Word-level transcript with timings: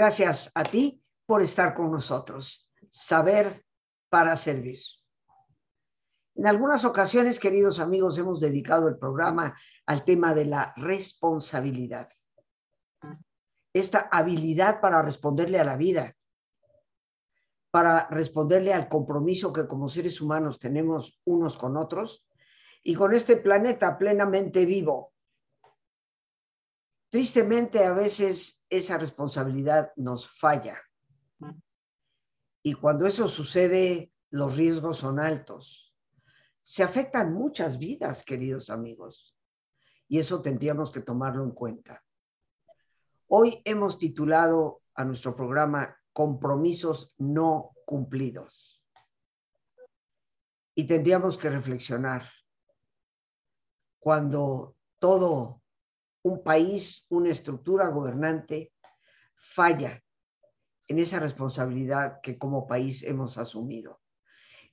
Gracias 0.00 0.50
a 0.54 0.62
ti 0.62 1.04
por 1.26 1.42
estar 1.42 1.74
con 1.74 1.92
nosotros. 1.92 2.66
Saber 2.88 3.66
para 4.08 4.34
servir. 4.34 4.80
En 6.36 6.46
algunas 6.46 6.86
ocasiones, 6.86 7.38
queridos 7.38 7.78
amigos, 7.80 8.16
hemos 8.16 8.40
dedicado 8.40 8.88
el 8.88 8.96
programa 8.96 9.54
al 9.84 10.02
tema 10.02 10.32
de 10.32 10.46
la 10.46 10.72
responsabilidad. 10.78 12.08
Esta 13.74 14.08
habilidad 14.10 14.80
para 14.80 15.02
responderle 15.02 15.60
a 15.60 15.64
la 15.64 15.76
vida, 15.76 16.16
para 17.70 18.08
responderle 18.08 18.72
al 18.72 18.88
compromiso 18.88 19.52
que 19.52 19.66
como 19.66 19.90
seres 19.90 20.22
humanos 20.22 20.58
tenemos 20.58 21.20
unos 21.26 21.58
con 21.58 21.76
otros 21.76 22.26
y 22.82 22.94
con 22.94 23.12
este 23.12 23.36
planeta 23.36 23.98
plenamente 23.98 24.64
vivo. 24.64 25.12
Tristemente, 27.10 27.84
a 27.84 27.92
veces 27.92 28.64
esa 28.70 28.96
responsabilidad 28.96 29.92
nos 29.96 30.28
falla. 30.28 30.80
Y 32.62 32.74
cuando 32.74 33.06
eso 33.06 33.26
sucede, 33.26 34.12
los 34.30 34.56
riesgos 34.56 34.98
son 34.98 35.18
altos. 35.18 35.92
Se 36.62 36.84
afectan 36.84 37.34
muchas 37.34 37.78
vidas, 37.78 38.24
queridos 38.24 38.70
amigos. 38.70 39.36
Y 40.06 40.18
eso 40.18 40.40
tendríamos 40.40 40.92
que 40.92 41.00
tomarlo 41.00 41.42
en 41.42 41.50
cuenta. 41.50 42.04
Hoy 43.26 43.60
hemos 43.64 43.98
titulado 43.98 44.82
a 44.94 45.04
nuestro 45.04 45.34
programa 45.34 45.96
Compromisos 46.12 47.12
no 47.18 47.72
cumplidos. 47.86 48.84
Y 50.76 50.84
tendríamos 50.84 51.38
que 51.38 51.50
reflexionar 51.50 52.28
cuando 53.98 54.76
todo 54.98 55.59
un 56.22 56.42
país, 56.42 57.06
una 57.08 57.30
estructura 57.30 57.88
gobernante 57.88 58.72
falla 59.34 60.02
en 60.88 60.98
esa 60.98 61.18
responsabilidad 61.20 62.20
que 62.20 62.36
como 62.36 62.66
país 62.66 63.02
hemos 63.02 63.38
asumido. 63.38 64.00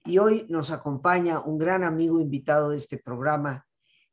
Y 0.04 0.18
hoy 0.18 0.46
nos 0.50 0.72
acompaña 0.72 1.40
un 1.40 1.58
gran 1.58 1.84
amigo 1.84 2.20
invitado 2.20 2.70
de 2.70 2.78
este 2.78 2.98
programa, 2.98 3.66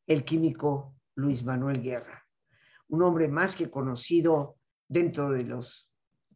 el 0.06 0.24
químico 0.24 0.94
Luis 1.14 1.44
Manuel 1.44 1.82
Guerra, 1.82 2.26
un 2.88 3.02
hombre 3.02 3.28
más 3.28 3.56
que 3.56 3.70
conocido 3.70 4.56
dentro 4.88 5.30
de 5.30 5.44
los 5.44 5.91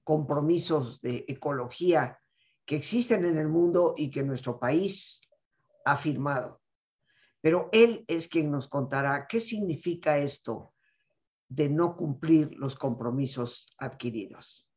compromisos 0.05 1.01
de 1.01 1.25
ecología 1.29 2.19
que 2.65 2.77
existen 2.77 3.25
en 3.25 3.39
el 3.39 3.49
mundo 3.49 3.95
y 3.97 4.11
que 4.11 4.23
nuestro 4.23 4.59
país 4.59 5.21
ha 5.85 5.97
firmado. 5.97 6.61
Pero 7.41 7.69
él 7.73 8.05
es 8.09 8.29
quien 8.29 8.51
nos 8.51 8.69
contará 8.69 9.27
qué 9.29 9.39
significa 9.39 10.19
esto 10.19 10.73
de 11.49 11.69
no 11.69 11.97
cumplir 11.97 12.55
los 12.57 12.77
compromisos 12.77 13.67
adquiridos. 13.79 14.69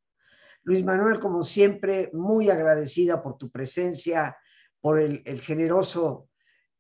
Luis 0.64 0.84
Manuel, 0.84 1.20
como 1.20 1.44
siempre, 1.44 2.10
muy 2.14 2.50
agradecida 2.50 3.22
por 3.22 3.38
tu 3.38 3.50
presencia, 3.50 4.38
por 4.80 5.00
el, 5.00 5.24
generoso 5.42 6.30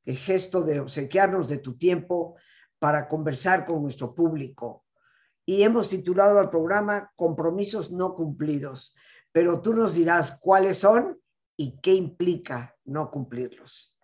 eh, 0.06 0.16
gesto 0.16 0.62
de 0.64 0.80
obsequiarnos 0.80 1.50
de 1.50 1.58
tu 1.58 1.78
tiempo 1.78 2.36
para 2.80 3.08
conversar 3.08 3.66
con 3.66 3.82
nuestro 3.82 4.14
público. 4.14 4.86
Y 5.46 5.64
hemos 5.64 5.90
titulado 5.90 6.40
al 6.40 6.50
programa 6.50 7.12
Compromisos 7.16 7.92
no 7.92 8.16
cumplidos, 8.16 8.96
pero 9.32 9.62
tú 9.62 9.74
nos 9.74 9.96
dirás 9.96 10.40
cuáles 10.40 10.78
son 10.78 11.20
y 11.58 11.80
qué 11.82 11.94
implica 11.94 12.76
no 12.86 13.10
cumplirlos. 13.10 13.96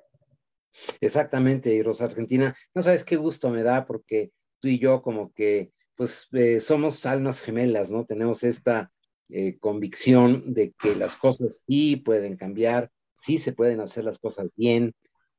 Exactamente, 1.02 1.82
Rosa 1.84 2.06
Argentina. 2.06 2.56
No 2.74 2.82
sabes 2.82 3.04
qué 3.04 3.16
gusto 3.16 3.50
me 3.50 3.64
da 3.64 3.86
porque 3.86 4.32
tú 4.60 4.68
y 4.68 4.80
yo 4.80 5.02
como 5.02 5.32
que 5.34 5.72
pues 5.98 6.30
eh, 6.32 6.62
somos 6.62 7.06
almas 7.06 7.42
gemelas, 7.42 7.90
¿no? 7.90 8.06
Tenemos 8.06 8.44
esta 8.44 8.92
eh, 9.30 9.58
convicción 9.58 10.54
de 10.54 10.72
que 10.80 10.96
las 10.96 11.16
cosas 11.16 11.64
sí 11.68 11.98
pueden 11.98 12.38
cambiar, 12.38 12.92
sí 13.16 13.40
se 13.40 13.52
pueden 13.52 13.82
hacer 13.82 14.06
las 14.06 14.20
cosas 14.20 14.48
bien, 14.56 14.94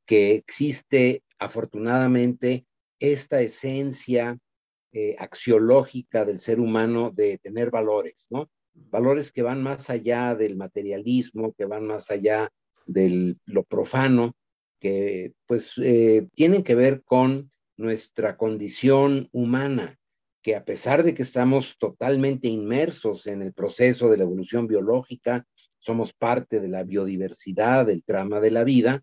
que 0.04 0.32
existe 0.32 1.22
afortunadamente 1.38 2.66
esta 2.98 3.40
esencia 3.40 4.36
eh, 4.92 5.14
axiológica 5.18 6.24
del 6.24 6.40
ser 6.40 6.58
humano 6.58 7.12
de 7.14 7.38
tener 7.38 7.70
valores, 7.70 8.26
¿no? 8.28 8.50
Valores 8.74 9.30
que 9.30 9.42
van 9.42 9.62
más 9.62 9.90
allá 9.90 10.34
del 10.34 10.56
materialismo, 10.56 11.52
que 11.52 11.66
van 11.66 11.86
más 11.86 12.10
allá 12.10 12.50
de 12.86 13.36
lo 13.44 13.62
profano, 13.62 14.34
que 14.80 15.34
pues 15.46 15.74
tienen 16.34 16.62
que 16.62 16.74
ver 16.74 17.02
con 17.02 17.50
nuestra 17.76 18.36
condición 18.36 19.28
humana, 19.32 19.97
que 20.48 20.56
a 20.56 20.64
pesar 20.64 21.02
de 21.02 21.12
que 21.12 21.24
estamos 21.24 21.76
totalmente 21.78 22.48
inmersos 22.48 23.26
en 23.26 23.42
el 23.42 23.52
proceso 23.52 24.08
de 24.08 24.16
la 24.16 24.22
evolución 24.22 24.66
biológica, 24.66 25.46
somos 25.78 26.14
parte 26.14 26.58
de 26.58 26.68
la 26.68 26.84
biodiversidad, 26.84 27.84
del 27.84 28.02
trama 28.02 28.40
de 28.40 28.50
la 28.50 28.64
vida, 28.64 29.02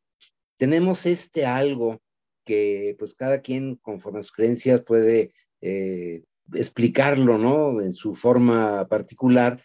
tenemos 0.58 1.06
este 1.06 1.46
algo 1.46 2.02
que 2.46 2.96
pues 2.98 3.14
cada 3.14 3.42
quien 3.42 3.76
conforme 3.76 4.22
a 4.22 4.24
sus 4.24 4.32
creencias 4.32 4.82
puede 4.82 5.34
eh, 5.62 6.24
explicarlo, 6.52 7.38
¿no? 7.38 7.80
En 7.80 7.94
su 7.94 8.16
forma 8.16 8.88
particular, 8.88 9.62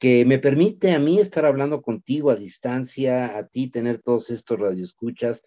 que 0.00 0.24
me 0.24 0.40
permite 0.40 0.94
a 0.94 0.98
mí 0.98 1.20
estar 1.20 1.44
hablando 1.44 1.80
contigo 1.80 2.32
a 2.32 2.34
distancia, 2.34 3.38
a 3.38 3.46
ti 3.46 3.70
tener 3.70 3.98
todos 3.98 4.30
estos 4.30 4.58
radioescuchas, 4.58 5.44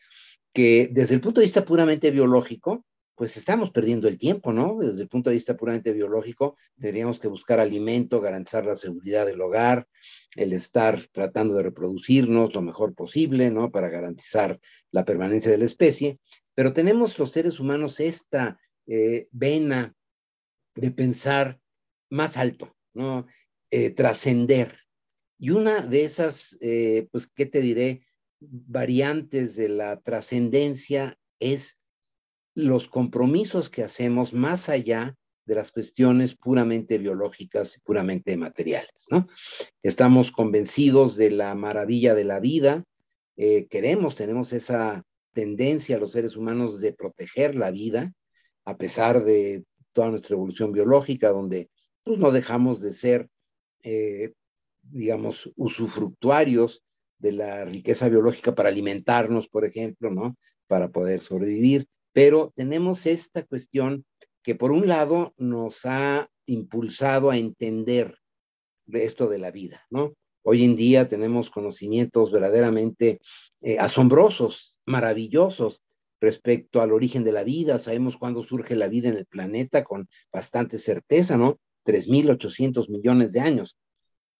que 0.54 0.88
desde 0.90 1.16
el 1.16 1.20
punto 1.20 1.42
de 1.42 1.48
vista 1.48 1.66
puramente 1.66 2.10
biológico, 2.10 2.86
pues 3.24 3.38
estamos 3.38 3.72
perdiendo 3.72 4.10
el 4.10 4.18
tiempo, 4.18 4.52
¿no? 4.52 4.80
Desde 4.82 5.04
el 5.04 5.08
punto 5.08 5.30
de 5.30 5.36
vista 5.36 5.56
puramente 5.56 5.94
biológico, 5.94 6.58
tendríamos 6.78 7.22
que 7.22 7.30
buscar 7.30 7.62
alimento, 7.62 8.20
garantizar 8.20 8.66
la 8.66 8.76
seguridad 8.76 9.26
del 9.26 9.40
hogar, 9.40 9.88
el 10.36 10.52
estar 10.52 11.08
tratando 11.08 11.56
de 11.56 11.64
reproducirnos 11.64 12.54
lo 12.54 12.62
mejor 12.62 12.94
posible, 12.94 13.50
¿no? 13.50 13.72
Para 13.72 13.88
garantizar 13.88 14.60
la 14.92 15.06
permanencia 15.06 15.50
de 15.50 15.58
la 15.58 15.64
especie. 15.64 16.20
Pero 16.54 16.74
tenemos 16.74 17.18
los 17.18 17.32
seres 17.32 17.62
humanos 17.62 18.02
esta 18.02 18.60
eh, 18.88 19.30
vena 19.32 19.96
de 20.76 20.92
pensar 20.92 21.62
más 22.10 22.36
alto, 22.36 22.76
¿no? 22.94 23.26
Eh, 23.72 23.92
trascender. 23.92 24.80
Y 25.40 25.52
una 25.52 25.80
de 25.80 26.04
esas, 26.04 26.58
eh, 26.60 27.08
pues, 27.10 27.28
¿qué 27.28 27.46
te 27.46 27.62
diré? 27.62 28.06
Variantes 28.42 29.56
de 29.56 29.70
la 29.70 30.02
trascendencia 30.02 31.18
es 31.40 31.78
los 32.56 32.88
compromisos 32.88 33.70
que 33.70 33.84
hacemos 33.84 34.34
más 34.34 34.70
allá 34.70 35.16
de 35.46 35.56
las 35.56 35.72
cuestiones 35.72 36.36
puramente 36.36 36.98
biológicas 36.98 37.76
y 37.76 37.80
puramente 37.82 38.38
materiales, 38.38 39.08
¿no? 39.10 39.28
Estamos 39.82 40.32
convencidos 40.32 41.18
de 41.18 41.32
la 41.32 41.54
maravilla 41.56 42.16
de 42.16 42.24
la 42.24 42.40
vida, 42.40 42.84
eh, 43.36 43.68
queremos, 43.68 44.16
tenemos 44.16 44.54
esa 44.54 45.04
tendencia 45.34 45.98
a 45.98 46.00
los 46.00 46.12
seres 46.12 46.38
humanos 46.38 46.80
de 46.80 46.94
proteger 46.94 47.56
la 47.56 47.72
vida, 47.72 48.14
a 48.64 48.78
pesar 48.78 49.26
de 49.26 49.66
toda 49.92 50.12
nuestra 50.12 50.36
evolución 50.36 50.72
biológica, 50.72 51.30
donde 51.30 51.70
pues, 52.04 52.20
no 52.20 52.32
dejamos 52.32 52.82
de 52.82 52.94
ser 52.94 53.28
eh, 53.84 54.34
digamos, 54.84 55.52
usufructuarios 55.56 56.84
de 57.18 57.32
la 57.32 57.66
riqueza 57.66 58.10
biológica 58.10 58.54
para 58.54 58.70
alimentarnos, 58.70 59.48
por 59.48 59.66
ejemplo, 59.66 60.10
¿no? 60.10 60.38
Para 60.68 60.90
poder 60.90 61.22
sobrevivir. 61.22 61.88
Pero 62.14 62.54
tenemos 62.56 63.06
esta 63.06 63.44
cuestión 63.44 64.06
que 64.44 64.56
por 64.56 64.72
un 64.72 64.88
lado 64.88 65.34
nos 65.38 65.86
ha 65.86 66.30
impulsado 66.46 67.32
a 67.32 67.38
entender 67.38 68.18
esto 68.92 69.28
de 69.28 69.40
la 69.40 69.52
vida, 69.52 69.86
¿no? 69.90 70.14
Hoy 70.46 70.66
en 70.66 70.76
día 70.76 71.08
tenemos 71.08 71.50
conocimientos 71.50 72.32
verdaderamente 72.32 73.20
eh, 73.62 73.80
asombrosos, 73.80 74.82
maravillosos 74.86 75.82
respecto 76.20 76.82
al 76.82 76.92
origen 76.92 77.24
de 77.24 77.32
la 77.32 77.44
vida. 77.44 77.80
Sabemos 77.80 78.18
cuándo 78.18 78.44
surge 78.44 78.76
la 78.76 78.90
vida 78.90 79.08
en 79.08 79.16
el 79.16 79.26
planeta 79.26 79.86
con 79.86 80.10
bastante 80.32 80.78
certeza, 80.80 81.38
¿no? 81.38 81.60
3.800 81.86 82.90
millones 82.90 83.32
de 83.32 83.40
años. 83.40 83.78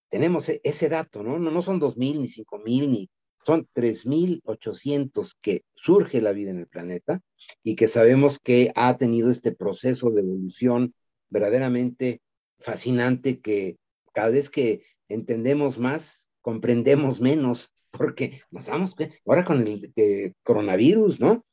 Tenemos 0.10 0.50
e-, 0.50 0.60
ese 0.66 0.90
dato, 0.90 1.24
¿no? 1.24 1.40
No, 1.40 1.52
no 1.52 1.62
son 1.62 1.80
2.000 1.80 2.20
ni 2.20 2.28
5.000 2.28 2.90
ni 2.90 3.10
son 3.46 3.68
3.800 3.76 5.34
que 5.42 5.64
surge 5.74 6.22
la 6.22 6.32
vida 6.32 6.52
en 6.52 6.60
el 6.60 6.68
planeta 6.68 7.22
y 7.64 7.76
que 7.76 7.88
sabemos 7.88 8.40
que 8.40 8.72
ha 8.76 8.98
tenido 8.98 9.30
este 9.30 9.52
proceso 9.52 10.10
de 10.10 10.22
evolución 10.22 10.94
verdaderamente 11.30 12.22
fascinante 12.60 13.40
que 13.40 13.78
cada 14.14 14.30
vez 14.30 14.50
que 14.50 14.86
entendemos 15.10 15.78
más, 15.78 16.30
comprendemos 16.42 17.20
menos, 17.22 17.74
porque 17.92 18.42
nos 18.50 18.66
damos 18.66 18.96
ahora 19.26 19.44
con 19.44 19.68
el 19.68 19.94
eh, 19.96 20.34
coronavirus, 20.44 21.20
¿no? 21.20 21.46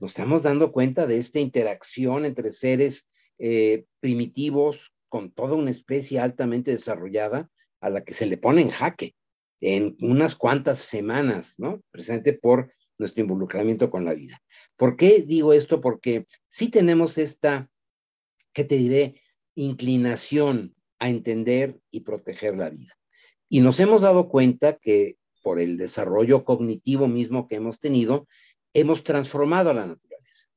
Nos 0.00 0.10
estamos 0.10 0.42
dando 0.42 0.72
cuenta 0.72 1.06
de 1.06 1.18
esta 1.18 1.38
interacción 1.38 2.24
entre 2.24 2.50
seres 2.50 3.08
eh, 3.38 3.84
primitivos 4.00 4.92
con 5.08 5.30
toda 5.30 5.54
una 5.54 5.70
especie 5.70 6.18
altamente 6.18 6.70
desarrollada 6.70 7.50
a 7.80 7.90
la 7.90 8.02
que 8.02 8.14
se 8.14 8.26
le 8.26 8.38
pone 8.38 8.62
en 8.62 8.70
jaque 8.70 9.14
en 9.62 9.96
unas 10.00 10.34
cuantas 10.34 10.80
semanas, 10.80 11.54
¿no? 11.58 11.82
Presente 11.92 12.32
por 12.32 12.70
nuestro 12.98 13.22
involucramiento 13.22 13.90
con 13.90 14.04
la 14.04 14.12
vida. 14.12 14.42
¿Por 14.76 14.96
qué 14.96 15.22
digo 15.22 15.52
esto? 15.52 15.80
Porque 15.80 16.26
sí 16.48 16.68
tenemos 16.68 17.16
esta, 17.16 17.70
¿qué 18.52 18.64
te 18.64 18.76
diré? 18.76 19.22
Inclinación 19.54 20.74
a 20.98 21.08
entender 21.08 21.80
y 21.90 22.00
proteger 22.00 22.56
la 22.56 22.70
vida. 22.70 22.92
Y 23.48 23.60
nos 23.60 23.78
hemos 23.80 24.02
dado 24.02 24.28
cuenta 24.28 24.78
que 24.78 25.16
por 25.42 25.60
el 25.60 25.76
desarrollo 25.76 26.44
cognitivo 26.44 27.06
mismo 27.06 27.46
que 27.46 27.56
hemos 27.56 27.78
tenido, 27.78 28.26
hemos 28.74 29.04
transformado 29.04 29.70
a 29.70 29.74
la 29.74 29.86
naturaleza. 29.86 30.48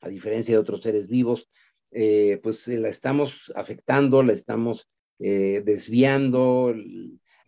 A 0.00 0.08
diferencia 0.08 0.54
de 0.54 0.60
otros 0.60 0.82
seres 0.82 1.08
vivos, 1.08 1.48
eh, 1.90 2.38
pues 2.42 2.68
la 2.68 2.88
estamos 2.88 3.52
afectando, 3.54 4.22
la 4.22 4.32
estamos 4.32 4.88
eh, 5.18 5.62
desviando, 5.64 6.74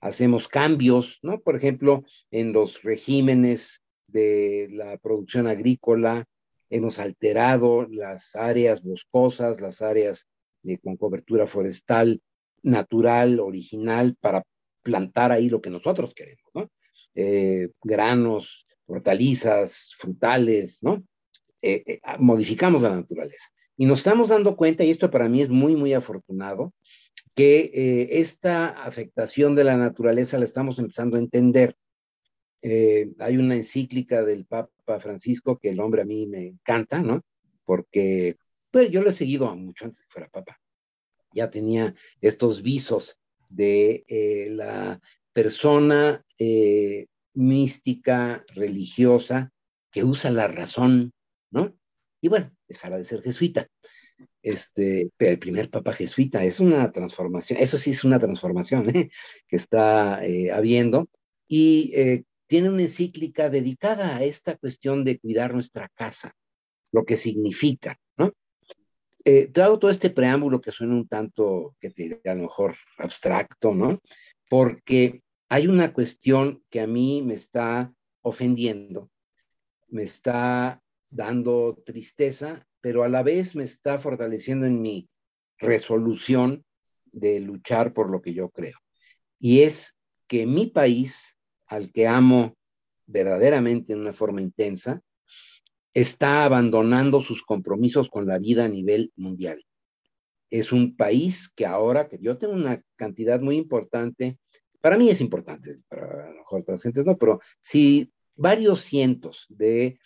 hacemos 0.04 0.48
cambios, 0.48 1.18
¿no? 1.22 1.40
Por 1.40 1.56
ejemplo, 1.56 2.04
en 2.30 2.52
los 2.52 2.82
regímenes 2.82 3.82
de 4.06 4.68
la 4.70 4.98
producción 4.98 5.46
agrícola, 5.46 6.26
hemos 6.68 6.98
alterado 6.98 7.86
las 7.88 8.36
áreas 8.36 8.82
boscosas, 8.82 9.62
las 9.62 9.80
áreas 9.80 10.28
con 10.82 10.98
cobertura 10.98 11.46
forestal 11.46 12.20
natural, 12.62 13.40
original, 13.40 14.14
para 14.20 14.42
plantar 14.82 15.32
ahí 15.32 15.48
lo 15.48 15.62
que 15.62 15.70
nosotros 15.70 16.12
queremos, 16.12 16.50
¿no? 16.52 16.70
Eh, 17.14 17.70
granos, 17.82 18.66
hortalizas, 18.86 19.94
frutales, 19.96 20.82
¿no? 20.82 21.02
Eh, 21.62 21.82
eh, 21.86 22.00
modificamos 22.18 22.82
la 22.82 22.90
naturaleza. 22.90 23.48
Y 23.78 23.86
nos 23.86 24.00
estamos 24.00 24.28
dando 24.28 24.54
cuenta, 24.54 24.84
y 24.84 24.90
esto 24.90 25.10
para 25.10 25.30
mí 25.30 25.40
es 25.40 25.48
muy, 25.48 25.76
muy 25.76 25.94
afortunado, 25.94 26.74
que 27.34 28.08
esta 28.20 28.68
afectación 28.68 29.54
de 29.54 29.64
la 29.64 29.76
naturaleza 29.76 30.38
la 30.38 30.44
estamos 30.44 30.78
empezando 30.78 31.16
a 31.16 31.20
entender. 31.20 31.76
hay 32.62 33.36
una 33.36 33.56
encíclica 33.56 34.22
del 34.22 34.46
Papa 34.46 35.00
Francisco 35.00 35.58
que 35.58 35.70
el 35.70 35.80
hombre 35.80 36.02
a 36.02 36.04
mí 36.04 36.26
me 36.26 36.46
encanta, 36.46 37.02
¿no? 37.02 37.22
Porque 37.64 38.36
pues, 38.70 38.90
yo 38.90 39.02
lo 39.02 39.10
he 39.10 39.12
seguido 39.12 39.54
mucho 39.56 39.84
antes 39.84 40.00
que 40.00 40.10
fuera 40.10 40.28
Papa. 40.28 40.60
Ya 41.32 41.50
tenía 41.50 41.94
estos 42.20 42.62
visos 42.62 43.18
de 43.48 44.04
la 44.50 45.00
persona 45.34 46.24
eh, 46.38 47.06
mística, 47.34 48.44
religiosa, 48.54 49.52
que 49.90 50.04
usa 50.04 50.30
la 50.30 50.46
razón, 50.46 51.12
¿no? 51.50 51.76
Y 52.20 52.28
bueno, 52.28 52.56
dejará 52.68 52.96
de 52.96 53.04
ser 53.04 53.20
jesuita. 53.20 53.68
Este, 54.42 55.10
el 55.18 55.38
primer 55.38 55.70
papa 55.70 55.92
jesuita 55.92 56.44
es 56.44 56.60
una 56.60 56.92
transformación, 56.92 57.58
eso 57.58 57.78
sí 57.78 57.92
es 57.92 58.04
una 58.04 58.18
transformación 58.18 58.88
¿eh? 58.94 59.10
que 59.48 59.56
está 59.56 60.24
eh, 60.24 60.52
habiendo, 60.52 61.08
y 61.48 62.24
tiene 62.46 62.70
una 62.70 62.82
encíclica 62.82 63.50
dedicada 63.50 64.16
a 64.16 64.22
esta 64.22 64.56
cuestión 64.56 65.04
de 65.04 65.18
cuidar 65.18 65.54
nuestra 65.54 65.88
casa, 65.88 66.34
lo 66.92 67.04
que 67.04 67.16
significa, 67.16 67.98
¿no? 68.16 68.32
Eh, 69.24 69.50
hago 69.56 69.78
todo 69.78 69.90
este 69.90 70.10
preámbulo 70.10 70.60
que 70.60 70.70
suena 70.70 70.94
un 70.94 71.08
tanto, 71.08 71.74
que 71.80 71.90
te 71.90 72.20
a 72.24 72.34
lo 72.34 72.42
mejor 72.42 72.76
abstracto, 72.98 73.74
¿no? 73.74 74.00
Porque 74.48 75.22
hay 75.48 75.66
una 75.66 75.92
cuestión 75.94 76.62
que 76.68 76.80
a 76.80 76.86
mí 76.86 77.22
me 77.22 77.34
está 77.34 77.92
ofendiendo, 78.22 79.10
me 79.88 80.02
está 80.02 80.82
dando 81.08 81.82
tristeza, 81.84 82.66
pero 82.84 83.02
a 83.02 83.08
la 83.08 83.22
vez 83.22 83.56
me 83.56 83.64
está 83.64 83.98
fortaleciendo 83.98 84.66
en 84.66 84.82
mi 84.82 85.08
resolución 85.56 86.66
de 87.12 87.40
luchar 87.40 87.94
por 87.94 88.10
lo 88.10 88.20
que 88.20 88.34
yo 88.34 88.50
creo. 88.50 88.76
Y 89.40 89.62
es 89.62 89.96
que 90.26 90.44
mi 90.44 90.66
país, 90.66 91.34
al 91.66 91.90
que 91.92 92.06
amo 92.06 92.58
verdaderamente 93.06 93.94
en 93.94 94.00
una 94.00 94.12
forma 94.12 94.42
intensa, 94.42 95.00
está 95.94 96.44
abandonando 96.44 97.22
sus 97.22 97.42
compromisos 97.42 98.10
con 98.10 98.26
la 98.26 98.38
vida 98.38 98.66
a 98.66 98.68
nivel 98.68 99.14
mundial. 99.16 99.64
Es 100.50 100.70
un 100.70 100.94
país 100.94 101.48
que 101.48 101.64
ahora, 101.64 102.06
que 102.06 102.18
yo 102.20 102.36
tengo 102.36 102.52
una 102.52 102.82
cantidad 102.96 103.40
muy 103.40 103.56
importante 103.56 104.36
para 104.82 104.98
mí 104.98 105.08
es 105.08 105.22
importante, 105.22 105.80
para 105.88 106.28
a 106.28 106.30
lo 106.30 106.44
otras 106.50 106.82
gentes 106.82 107.06
no, 107.06 107.16
pero 107.16 107.40
si 107.62 108.12
varios 108.36 108.82
cientos 108.82 109.46
de 109.48 109.98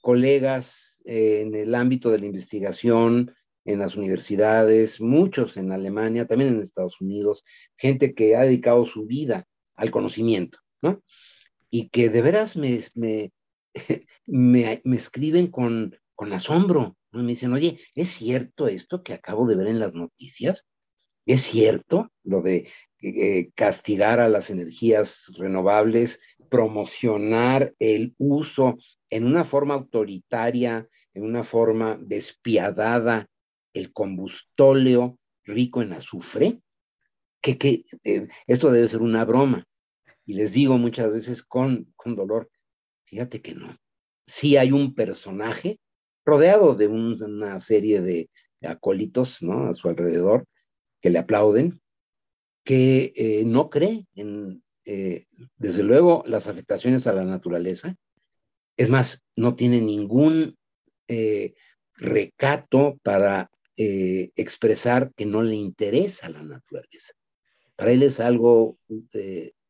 colegas 0.00 0.91
en 1.04 1.54
el 1.54 1.74
ámbito 1.74 2.10
de 2.10 2.18
la 2.18 2.26
investigación, 2.26 3.34
en 3.64 3.78
las 3.78 3.96
universidades, 3.96 5.00
muchos 5.00 5.56
en 5.56 5.72
Alemania, 5.72 6.26
también 6.26 6.54
en 6.54 6.60
Estados 6.60 7.00
Unidos, 7.00 7.44
gente 7.76 8.14
que 8.14 8.36
ha 8.36 8.42
dedicado 8.42 8.86
su 8.86 9.06
vida 9.06 9.46
al 9.74 9.90
conocimiento, 9.90 10.58
¿no? 10.80 11.02
Y 11.70 11.88
que 11.88 12.08
de 12.08 12.22
veras 12.22 12.56
me, 12.56 12.80
me, 12.94 13.32
me, 14.26 14.80
me 14.84 14.96
escriben 14.96 15.46
con, 15.46 15.96
con 16.14 16.32
asombro, 16.32 16.96
¿no? 17.12 17.22
Me 17.22 17.28
dicen, 17.28 17.52
oye, 17.52 17.80
¿es 17.94 18.10
cierto 18.10 18.68
esto 18.68 19.02
que 19.02 19.14
acabo 19.14 19.46
de 19.46 19.56
ver 19.56 19.68
en 19.68 19.78
las 19.78 19.94
noticias? 19.94 20.66
¿Es 21.24 21.42
cierto 21.42 22.10
lo 22.24 22.42
de 22.42 22.68
eh, 23.04 23.50
castigar 23.56 24.20
a 24.20 24.28
las 24.28 24.48
energías 24.50 25.32
renovables, 25.36 26.20
promocionar 26.52 27.74
el 27.78 28.14
uso 28.18 28.76
en 29.08 29.24
una 29.24 29.42
forma 29.42 29.72
autoritaria, 29.72 30.86
en 31.14 31.24
una 31.24 31.44
forma 31.44 31.98
despiadada, 31.98 33.26
el 33.72 33.90
combustóleo 33.94 35.18
rico 35.44 35.80
en 35.80 35.94
azufre, 35.94 36.60
que, 37.40 37.86
eh, 38.04 38.28
esto 38.46 38.70
debe 38.70 38.86
ser 38.86 39.00
una 39.00 39.24
broma. 39.24 39.66
Y 40.26 40.34
les 40.34 40.52
digo 40.52 40.76
muchas 40.76 41.10
veces 41.10 41.42
con, 41.42 41.90
con 41.96 42.16
dolor, 42.16 42.50
fíjate 43.06 43.40
que 43.40 43.54
no. 43.54 43.78
Sí 44.26 44.58
hay 44.58 44.72
un 44.72 44.94
personaje 44.94 45.80
rodeado 46.22 46.74
de 46.74 46.86
una 46.86 47.60
serie 47.60 48.02
de 48.02 48.28
acólitos 48.60 49.40
¿no? 49.42 49.64
a 49.64 49.74
su 49.74 49.88
alrededor 49.88 50.44
que 51.00 51.08
le 51.08 51.18
aplauden, 51.18 51.80
que 52.62 53.14
eh, 53.16 53.44
no 53.46 53.70
cree 53.70 54.06
en, 54.14 54.62
eh, 54.84 55.26
desde 55.56 55.82
luego, 55.82 56.24
las 56.26 56.48
afectaciones 56.48 57.06
a 57.06 57.12
la 57.12 57.24
naturaleza. 57.24 57.96
Es 58.76 58.88
más, 58.88 59.24
no 59.36 59.54
tiene 59.54 59.80
ningún 59.80 60.56
eh, 61.08 61.54
recato 61.96 62.98
para 63.02 63.50
expresar 63.74 65.12
que 65.14 65.26
no 65.26 65.42
le 65.42 65.56
interesa 65.56 66.28
la 66.28 66.44
naturaleza. 66.44 67.14
Para 67.74 67.90
él 67.90 68.04
es 68.04 68.20
algo 68.20 68.78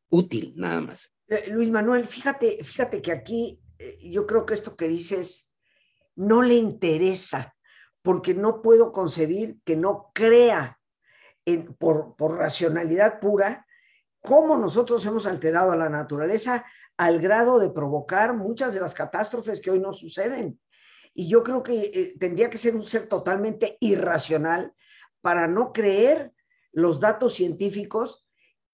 útil, 0.09 0.53
nada 0.55 0.81
más. 0.81 1.11
Luis 1.49 1.71
Manuel, 1.71 2.05
fíjate, 2.05 2.63
fíjate 2.63 3.01
que 3.01 3.11
aquí 3.11 3.59
yo 4.03 4.27
creo 4.27 4.45
que 4.45 4.53
esto 4.53 4.75
que 4.75 4.87
dices 4.87 5.47
no 6.15 6.43
le 6.43 6.55
interesa, 6.55 7.55
porque 8.01 8.33
no 8.33 8.61
puedo 8.61 8.91
concebir 8.91 9.57
que 9.63 9.75
no 9.75 10.11
crea 10.13 10.79
por, 11.79 12.15
por 12.15 12.37
racionalidad 12.37 13.19
pura, 13.19 13.65
cómo 14.23 14.57
nosotros 14.57 15.05
hemos 15.05 15.27
alterado 15.27 15.71
a 15.71 15.75
la 15.75 15.89
naturaleza 15.89 16.65
al 16.97 17.19
grado 17.19 17.59
de 17.59 17.69
provocar 17.69 18.33
muchas 18.35 18.73
de 18.73 18.79
las 18.79 18.93
catástrofes 18.93 19.59
que 19.59 19.71
hoy 19.71 19.79
nos 19.79 19.99
suceden. 19.99 20.59
Y 21.13 21.27
yo 21.27 21.43
creo 21.43 21.61
que 21.61 21.81
eh, 21.81 22.15
tendría 22.19 22.49
que 22.49 22.57
ser 22.57 22.75
un 22.75 22.83
ser 22.83 23.07
totalmente 23.07 23.77
irracional 23.79 24.73
para 25.21 25.47
no 25.47 25.71
creer 25.71 26.31
los 26.71 26.99
datos 26.99 27.35
científicos 27.35 28.25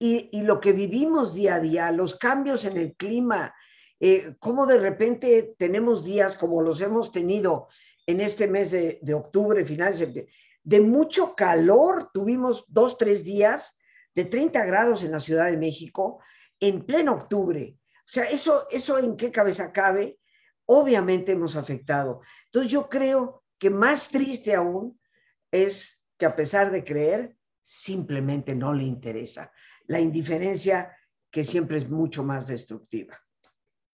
y, 0.01 0.29
lo 0.44 0.62
que 0.62 0.72
vivimos 0.72 1.34
día 1.34 1.56
a 1.56 1.60
día, 1.60 1.91
los 1.91 2.15
cambios 2.15 2.63
en 2.63 2.77
el 2.77 2.96
clima, 2.96 3.53
eh, 4.00 4.36
cómo 4.39 4.65
de 4.65 4.77
repente 4.77 5.56
tenemos 5.58 6.06
días 6.06 6.38
como 6.38 6.62
los 6.62 6.79
hemos 6.79 7.12
tenido 7.12 7.68
en 8.08 8.22
este 8.22 8.48
mes 8.48 8.72
de, 8.72 9.00
de 9.01 9.13
octubre, 9.13 9.65
finales 9.65 10.00
de 10.00 10.29
de 10.63 10.82
mucho 10.82 11.36
calor. 11.36 12.12
Tuvimos 12.13 12.65
dos, 12.68 12.98
tres 12.98 13.24
días 13.24 13.79
de 14.16 14.25
30 14.25 14.66
grados 14.66 15.04
en 15.04 15.12
la 15.12 15.20
Ciudad 15.20 15.50
de 15.50 15.58
México 15.58 16.22
en 16.60 16.86
pleno 16.86 17.13
octubre. 17.13 17.78
O 17.82 18.12
sea, 18.12 18.24
eso, 18.24 18.68
eso 18.70 18.98
en 18.98 19.16
qué 19.16 19.32
cabeza 19.32 19.72
cabe, 19.72 20.20
obviamente 20.66 21.32
hemos 21.32 21.56
afectado. 21.56 22.22
Entonces 22.46 22.72
yo 22.72 22.89
creo 22.89 23.44
que 23.58 23.70
más 23.70 24.10
triste 24.10 24.56
aún 24.56 25.00
es 25.51 26.01
que 26.18 26.25
a 26.25 26.36
pesar 26.36 26.72
de 26.72 26.84
creer, 26.84 27.36
simplemente 27.63 28.56
no 28.56 28.74
le 28.74 28.84
interesa. 28.84 29.51
La 29.86 30.00
indiferencia 30.00 30.96
que 31.32 31.44
siempre 31.44 31.78
es 31.78 31.89
mucho 31.89 32.24
más 32.24 32.48
destructiva. 32.48 33.18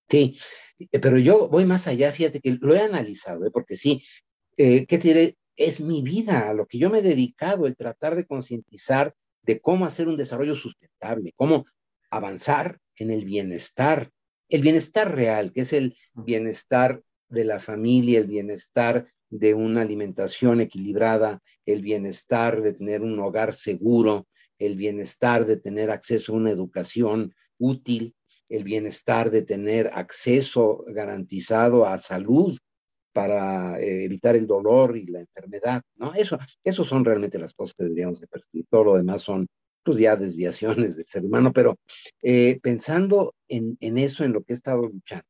Sí, 0.10 0.40
pero 1.02 1.18
yo 1.18 1.50
voy 1.50 1.66
más 1.66 1.88
allá, 1.88 2.12
fíjate 2.12 2.40
que 2.40 2.58
lo 2.60 2.74
he 2.74 2.80
analizado, 2.80 3.46
¿eh? 3.46 3.52
porque 3.52 3.76
sí, 3.76 4.04
eh, 4.58 4.86
¿qué 4.86 4.98
te 4.98 5.38
es 5.58 5.80
mi 5.80 6.02
vida, 6.02 6.50
a 6.50 6.54
lo 6.54 6.66
que 6.68 6.78
yo 6.78 6.90
me 6.90 7.00
he 7.00 7.02
dedicado, 7.02 7.66
el 7.66 7.78
tratar 7.78 8.16
de 8.16 8.26
concientizar 8.26 9.16
de 9.46 9.60
cómo 9.60 9.86
hacer 9.86 10.08
un 10.08 10.18
desarrollo 10.18 10.56
sustentable, 10.56 11.34
cómo 11.36 11.66
avanzar 12.10 12.80
en 12.98 13.12
el 13.12 13.26
bienestar, 13.26 14.10
el 14.50 14.62
bienestar 14.62 15.14
real, 15.16 15.52
que 15.52 15.62
es 15.62 15.74
el 15.74 15.96
bienestar 16.14 17.02
de 17.30 17.46
la 17.46 17.60
familia, 17.60 18.20
el 18.20 18.28
bienestar 18.28 19.08
de 19.30 19.54
una 19.54 19.82
alimentación 19.82 20.62
equilibrada, 20.62 21.42
el 21.66 21.82
bienestar 21.82 22.62
de 22.62 22.74
tener 22.74 23.02
un 23.02 23.20
hogar 23.20 23.54
seguro, 23.54 24.28
el 24.60 24.76
bienestar 24.76 25.46
de 25.46 25.58
tener 25.58 25.90
acceso 25.92 26.34
a 26.34 26.38
una 26.38 26.52
educación 26.52 27.34
útil, 27.58 28.16
el 28.50 28.64
bienestar 28.64 29.32
de 29.32 29.42
tener 29.42 29.92
acceso 29.94 30.84
garantizado 30.88 31.86
a 31.86 31.98
salud 31.98 32.58
para 33.16 33.80
eh, 33.80 34.04
evitar 34.04 34.36
el 34.36 34.46
dolor 34.46 34.98
y 34.98 35.06
la 35.06 35.22
enfermedad, 35.22 35.82
¿no? 35.96 36.14
Eso, 36.14 36.38
eso 36.66 36.84
son 36.84 37.06
realmente 37.06 37.40
las 37.40 37.54
cosas 37.54 37.74
que 37.74 37.86
deberíamos 37.86 38.20
de 38.20 38.28
percibir. 38.28 38.66
Todo 38.70 38.84
lo 38.84 38.96
demás 38.96 39.22
son, 39.22 39.48
pues 39.84 40.00
ya 40.00 40.18
desviaciones 40.18 40.98
del 40.98 41.08
ser 41.08 41.24
humano, 41.24 41.54
pero 41.54 41.78
eh, 42.22 42.60
pensando 42.62 43.34
en, 43.48 43.78
en, 43.80 43.98
eso, 43.98 44.26
en 44.26 44.34
lo 44.34 44.44
que 44.44 44.52
he 44.52 44.56
estado 44.56 44.82
luchando, 44.82 45.24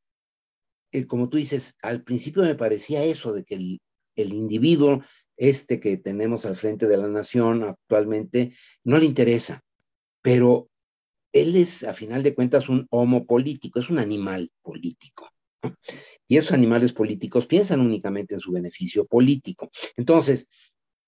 eh, 0.94 1.06
como 1.06 1.30
tú 1.30 1.38
dices, 1.38 1.75
al 1.84 2.01
principio 2.01 2.42
me 2.42 2.56
parecía 2.56 3.04
eso, 3.04 3.34
de 3.34 3.44
que 3.44 3.54
el, 3.54 3.80
el 4.15 4.34
individuo 4.34 5.04
este 5.38 5.80
que 5.80 5.98
tenemos 5.98 6.48
al 6.48 6.56
frente 6.56 6.88
de 6.88 6.98
la 6.98 7.08
nación 7.08 7.65
actualmente 7.65 8.56
no 8.84 8.98
le 8.98 9.06
interesa, 9.06 9.62
pero 10.24 10.70
él 11.34 11.56
es, 11.56 11.84
a 11.84 11.94
final 11.94 12.24
de 12.24 12.34
cuentas, 12.34 12.68
un 12.68 12.88
homo 12.89 13.27
político, 13.27 13.80
es 13.80 13.92
un 13.92 14.00
animal 14.00 14.50
político. 14.63 15.30
Y 16.28 16.38
esos 16.38 16.54
animales 16.54 16.94
políticos 16.94 17.46
piensan 17.46 17.82
únicamente 17.82 18.34
en 18.34 18.40
su 18.40 18.52
beneficio 18.52 19.06
político. 19.06 19.70
Entonces, 19.96 20.48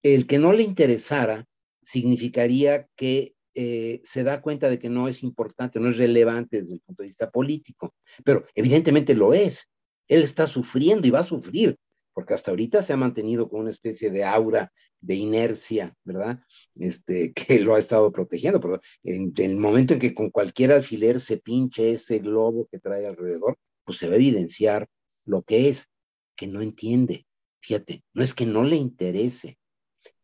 el 0.04 0.28
que 0.28 0.38
no 0.38 0.54
le 0.54 0.64
interesara 0.64 1.46
significaría 1.82 2.88
que 2.96 3.34
eh, 3.56 4.02
se 4.04 4.24
da 4.24 4.42
cuenta 4.42 4.70
de 4.70 4.78
que 4.78 4.90
no 4.90 5.08
es 5.08 5.24
importante, 5.24 5.80
no 5.80 5.90
es 5.90 5.98
relevante 5.98 6.60
desde 6.60 6.74
el 6.74 6.82
punto 6.82 7.02
de 7.02 7.08
vista 7.08 7.32
político, 7.32 7.96
pero 8.24 8.46
evidentemente 8.54 9.16
lo 9.16 9.34
es. 9.34 9.68
Él 10.08 10.22
está 10.22 10.46
sufriendo 10.46 11.08
y 11.08 11.10
va 11.12 11.20
a 11.20 11.24
sufrir, 11.24 11.76
porque 12.14 12.36
hasta 12.36 12.52
ahorita 12.52 12.84
se 12.84 12.94
ha 12.94 12.98
mantenido 12.98 13.50
con 13.50 13.62
una 13.62 13.72
especie 13.72 14.12
de 14.12 14.24
aura 14.24 14.72
de 15.02 15.16
inercia, 15.16 15.96
¿verdad? 16.04 16.40
Este, 16.76 17.34
que 17.34 17.60
lo 17.60 17.76
ha 17.76 17.80
estado 17.80 18.12
protegiendo, 18.12 18.60
pero 18.60 18.80
en, 19.04 19.34
el 19.38 19.58
momento 19.58 19.94
en 19.94 20.00
que 20.00 20.14
con 20.14 20.30
cualquier 20.30 20.72
alfiler 20.72 21.20
se 21.20 21.38
pinche 21.38 21.92
ese 21.92 22.20
globo 22.20 22.68
que 22.72 22.80
trae 22.80 23.08
alrededor, 23.08 23.58
pues 23.88 24.00
se 24.00 24.08
va 24.08 24.14
a 24.14 24.18
evidenciar 24.18 24.90
lo 25.26 25.44
que 25.44 25.70
es, 25.70 25.90
que 26.36 26.46
no 26.46 26.62
entiende. 26.62 27.26
Fíjate, 27.62 28.04
no 28.14 28.22
es 28.22 28.36
que 28.36 28.46
no 28.46 28.66
le 28.66 28.76
interese. 28.76 29.58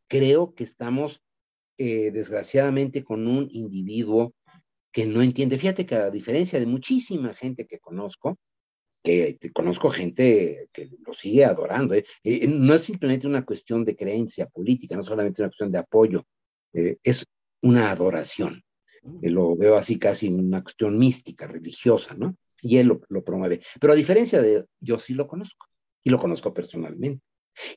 Creo 0.10 0.54
que 0.54 0.66
estamos, 0.66 1.22
eh, 1.78 2.12
desgraciadamente, 2.12 3.06
con 3.06 3.26
un 3.26 3.48
individuo 3.52 4.36
que 4.92 5.06
no 5.06 5.22
entiende. 5.22 5.58
Fíjate 5.58 5.86
que 5.86 5.96
a 5.96 6.12
diferencia 6.12 6.60
de 6.60 6.66
muchísima 6.66 7.34
gente 7.34 7.66
que 7.66 7.80
conozco, 7.80 8.38
que 9.02 9.40
conozco 9.54 9.90
gente 9.90 10.68
que 10.74 10.90
lo 11.06 11.14
sigue 11.14 11.46
adorando, 11.46 11.94
¿eh? 11.94 12.06
Eh, 12.24 12.48
no 12.48 12.74
es 12.74 12.82
simplemente 12.84 13.28
una 13.28 13.46
cuestión 13.46 13.86
de 13.86 13.96
creencia 13.96 14.48
política, 14.48 14.98
no 14.98 15.04
solamente 15.04 15.42
una 15.42 15.50
cuestión 15.50 15.72
de 15.72 15.78
apoyo, 15.80 16.26
es 16.74 17.26
una 17.62 17.92
adoración. 17.92 18.62
lo 19.22 19.56
veo 19.56 19.76
así 19.76 20.00
casi 20.00 20.28
una 20.28 20.64
cuestión 20.64 20.98
mística, 20.98 21.48
religiosa, 21.48 22.14
¿no? 22.16 22.36
Y 22.64 22.78
él 22.78 22.88
lo, 22.88 23.24
promueve. 23.24 23.62
Pero 23.80 23.94
a 23.94 23.96
diferencia 23.96 24.42
de, 24.42 24.66
yo 24.80 24.98
sí 24.98 25.14
lo 25.14 25.28
conozco 25.28 25.68
y 26.04 26.10
lo 26.10 26.18
conozco 26.18 26.54
personalmente. 26.54 27.22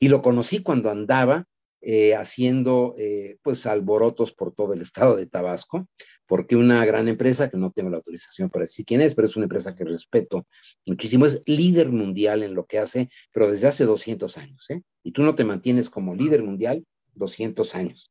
Y 0.00 0.09
lo 0.09 0.23
conocí 0.23 0.62
cuando 0.62 0.90
andaba 0.90 1.45
eh, 1.83 2.14
haciendo 2.14 2.95
eh, 2.97 3.37
pues 3.43 3.66
alborotos 3.66 4.33
por 4.33 4.55
todo 4.55 4.73
el 4.73 4.81
estado 4.81 5.16
de 5.16 5.26
Tabasco, 5.26 5.87
porque 6.26 6.57
una 6.57 6.85
gran 6.87 7.09
empresa, 7.09 7.50
que 7.50 7.59
no 7.59 7.73
tengo 7.73 7.90
la 7.90 7.99
autorización 7.99 8.49
para 8.49 8.62
decir 8.64 8.87
quién 8.87 9.02
es, 9.02 9.14
pero 9.14 9.28
es 9.28 9.37
una 9.37 9.45
empresa 9.45 9.75
que 9.75 9.85
respeto 9.85 10.47
muchísimo, 10.87 11.26
es 11.26 11.43
líder 11.47 11.90
mundial 11.90 12.43
en 12.43 12.55
lo 12.55 12.64
que 12.64 12.78
hace, 12.78 13.11
pero 13.33 13.50
desde 13.50 13.66
hace 13.66 13.85
200 13.85 14.38
años, 14.38 14.71
¿eh? 14.71 14.83
Y 15.02 15.12
tú 15.12 15.23
no 15.23 15.35
te 15.35 15.45
mantienes 15.45 15.90
como 15.90 16.14
líder 16.14 16.43
mundial 16.43 16.85
200 17.14 17.75
años. 17.75 18.11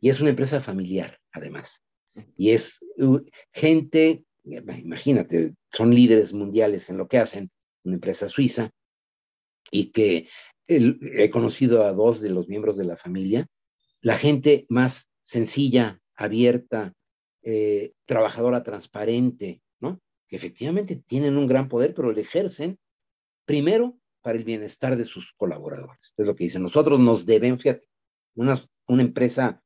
Y 0.00 0.10
es 0.10 0.20
una 0.20 0.30
empresa 0.30 0.60
familiar, 0.60 1.18
además. 1.32 1.82
Y 2.36 2.50
es 2.50 2.80
uh, 2.98 3.20
gente 3.52 4.24
imagínate, 4.44 5.54
son 5.72 5.94
líderes 5.94 6.32
mundiales 6.32 6.90
en 6.90 6.98
lo 6.98 7.08
que 7.08 7.18
hacen, 7.18 7.50
una 7.84 7.94
empresa 7.94 8.28
suiza, 8.28 8.70
y 9.70 9.86
que 9.86 10.28
he 10.66 11.30
conocido 11.30 11.84
a 11.84 11.92
dos 11.92 12.20
de 12.20 12.30
los 12.30 12.48
miembros 12.48 12.76
de 12.76 12.84
la 12.84 12.96
familia, 12.96 13.46
la 14.00 14.16
gente 14.16 14.66
más 14.68 15.10
sencilla, 15.22 16.00
abierta, 16.14 16.92
eh, 17.42 17.92
trabajadora, 18.06 18.62
transparente, 18.62 19.62
¿no? 19.80 20.00
Que 20.28 20.36
efectivamente 20.36 20.96
tienen 20.96 21.36
un 21.36 21.46
gran 21.46 21.68
poder, 21.68 21.94
pero 21.94 22.12
lo 22.12 22.20
ejercen 22.20 22.78
primero 23.46 23.98
para 24.22 24.38
el 24.38 24.44
bienestar 24.44 24.96
de 24.96 25.04
sus 25.04 25.32
colaboradores. 25.36 26.12
Es 26.16 26.26
lo 26.26 26.34
que 26.34 26.44
dicen. 26.44 26.62
Nosotros 26.62 26.98
nos 27.00 27.26
deben, 27.26 27.58
fíjate, 27.58 27.86
una, 28.34 28.58
una 28.86 29.02
empresa 29.02 29.62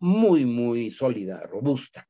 muy, 0.00 0.46
muy 0.46 0.90
sólida, 0.90 1.40
robusta. 1.46 2.08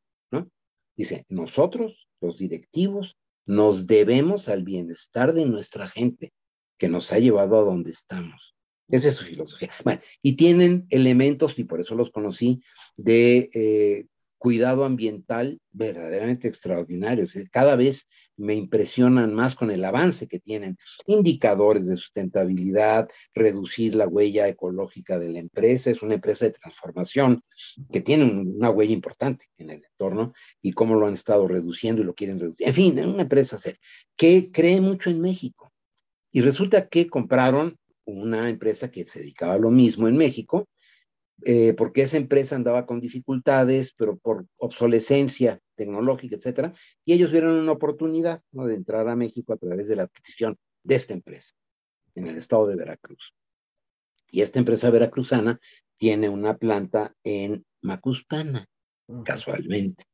Dice, 1.00 1.24
nosotros 1.30 2.10
los 2.20 2.36
directivos, 2.36 3.16
nos 3.46 3.86
debemos 3.86 4.50
al 4.50 4.64
bienestar 4.64 5.32
de 5.32 5.46
nuestra 5.46 5.86
gente 5.86 6.34
que 6.76 6.90
nos 6.90 7.10
ha 7.10 7.18
llevado 7.18 7.58
a 7.58 7.62
donde 7.62 7.90
estamos. 7.90 8.54
Esa 8.86 9.08
es 9.08 9.14
su 9.14 9.24
filosofía. 9.24 9.70
Bueno, 9.82 10.02
y 10.20 10.36
tienen 10.36 10.86
elementos, 10.90 11.58
y 11.58 11.64
por 11.64 11.80
eso 11.80 11.94
los 11.94 12.10
conocí, 12.10 12.62
de 12.98 13.48
eh, 13.54 14.08
cuidado 14.40 14.86
ambiental 14.86 15.60
verdaderamente 15.70 16.48
extraordinarios. 16.48 17.34
Cada 17.52 17.76
vez 17.76 18.06
me 18.38 18.54
impresionan 18.54 19.34
más 19.34 19.54
con 19.54 19.70
el 19.70 19.84
avance 19.84 20.26
que 20.28 20.40
tienen. 20.40 20.78
Indicadores 21.06 21.86
de 21.86 21.96
sustentabilidad, 21.96 23.10
reducir 23.34 23.94
la 23.94 24.08
huella 24.08 24.48
ecológica 24.48 25.18
de 25.18 25.28
la 25.28 25.40
empresa. 25.40 25.90
Es 25.90 26.00
una 26.00 26.14
empresa 26.14 26.46
de 26.46 26.52
transformación 26.52 27.42
que 27.92 28.00
tiene 28.00 28.24
una 28.24 28.70
huella 28.70 28.94
importante 28.94 29.44
en 29.58 29.68
el 29.68 29.84
entorno 29.84 30.32
y 30.62 30.72
cómo 30.72 30.94
lo 30.94 31.06
han 31.06 31.12
estado 31.12 31.46
reduciendo 31.46 32.00
y 32.00 32.06
lo 32.06 32.14
quieren 32.14 32.40
reducir. 32.40 32.66
En 32.66 32.72
fin, 32.72 32.98
una 32.98 33.22
empresa 33.22 33.58
que 34.16 34.50
cree 34.50 34.80
mucho 34.80 35.10
en 35.10 35.20
México. 35.20 35.70
Y 36.32 36.40
resulta 36.40 36.88
que 36.88 37.08
compraron 37.08 37.76
una 38.06 38.48
empresa 38.48 38.90
que 38.90 39.06
se 39.06 39.20
dedicaba 39.20 39.52
a 39.52 39.58
lo 39.58 39.70
mismo 39.70 40.08
en 40.08 40.16
México 40.16 40.66
eh, 41.44 41.74
porque 41.74 42.02
esa 42.02 42.16
empresa 42.16 42.56
andaba 42.56 42.86
con 42.86 43.00
dificultades, 43.00 43.94
pero 43.96 44.18
por 44.18 44.46
obsolescencia 44.58 45.60
tecnológica, 45.74 46.36
etcétera, 46.36 46.74
y 47.04 47.14
ellos 47.14 47.32
vieron 47.32 47.56
una 47.56 47.72
oportunidad 47.72 48.42
de 48.50 48.74
entrar 48.74 49.08
a 49.08 49.16
México 49.16 49.52
a 49.52 49.56
través 49.56 49.88
de 49.88 49.96
la 49.96 50.04
adquisición 50.04 50.56
de 50.82 50.94
esta 50.94 51.14
empresa 51.14 51.54
en 52.14 52.26
el 52.26 52.36
estado 52.36 52.66
de 52.66 52.76
Veracruz. 52.76 53.34
Y 54.30 54.42
esta 54.42 54.58
empresa 54.58 54.90
veracruzana 54.90 55.58
tiene 55.96 56.28
una 56.28 56.56
planta 56.56 57.14
en 57.24 57.64
Macuspana, 57.82 58.66
casualmente. 59.24 60.04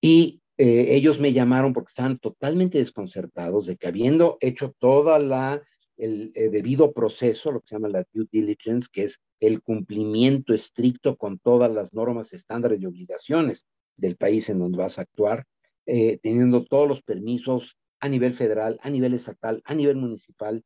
Y 0.00 0.40
eh, 0.56 0.94
ellos 0.94 1.18
me 1.18 1.32
llamaron 1.32 1.72
porque 1.72 1.90
estaban 1.90 2.18
totalmente 2.18 2.78
desconcertados 2.78 3.66
de 3.66 3.76
que 3.76 3.88
habiendo 3.88 4.36
hecho 4.40 4.74
toda 4.78 5.18
la 5.18 5.62
el, 5.96 6.32
eh, 6.34 6.48
debido 6.50 6.92
proceso, 6.92 7.52
lo 7.52 7.60
que 7.60 7.68
se 7.68 7.74
llama 7.76 7.88
la 7.88 8.04
due 8.12 8.26
diligence, 8.30 8.88
que 8.92 9.04
es 9.04 9.20
el 9.40 9.62
cumplimiento 9.62 10.54
estricto 10.54 11.16
con 11.16 11.38
todas 11.38 11.70
las 11.72 11.92
normas, 11.92 12.32
estándares 12.32 12.80
y 12.80 12.86
obligaciones 12.86 13.66
del 13.96 14.16
país 14.16 14.48
en 14.48 14.58
donde 14.58 14.78
vas 14.78 14.98
a 14.98 15.02
actuar, 15.02 15.44
eh, 15.86 16.18
teniendo 16.22 16.64
todos 16.64 16.88
los 16.88 17.02
permisos 17.02 17.76
a 18.00 18.08
nivel 18.08 18.34
federal, 18.34 18.78
a 18.82 18.90
nivel 18.90 19.14
estatal, 19.14 19.62
a 19.64 19.74
nivel 19.74 19.96
municipal, 19.96 20.64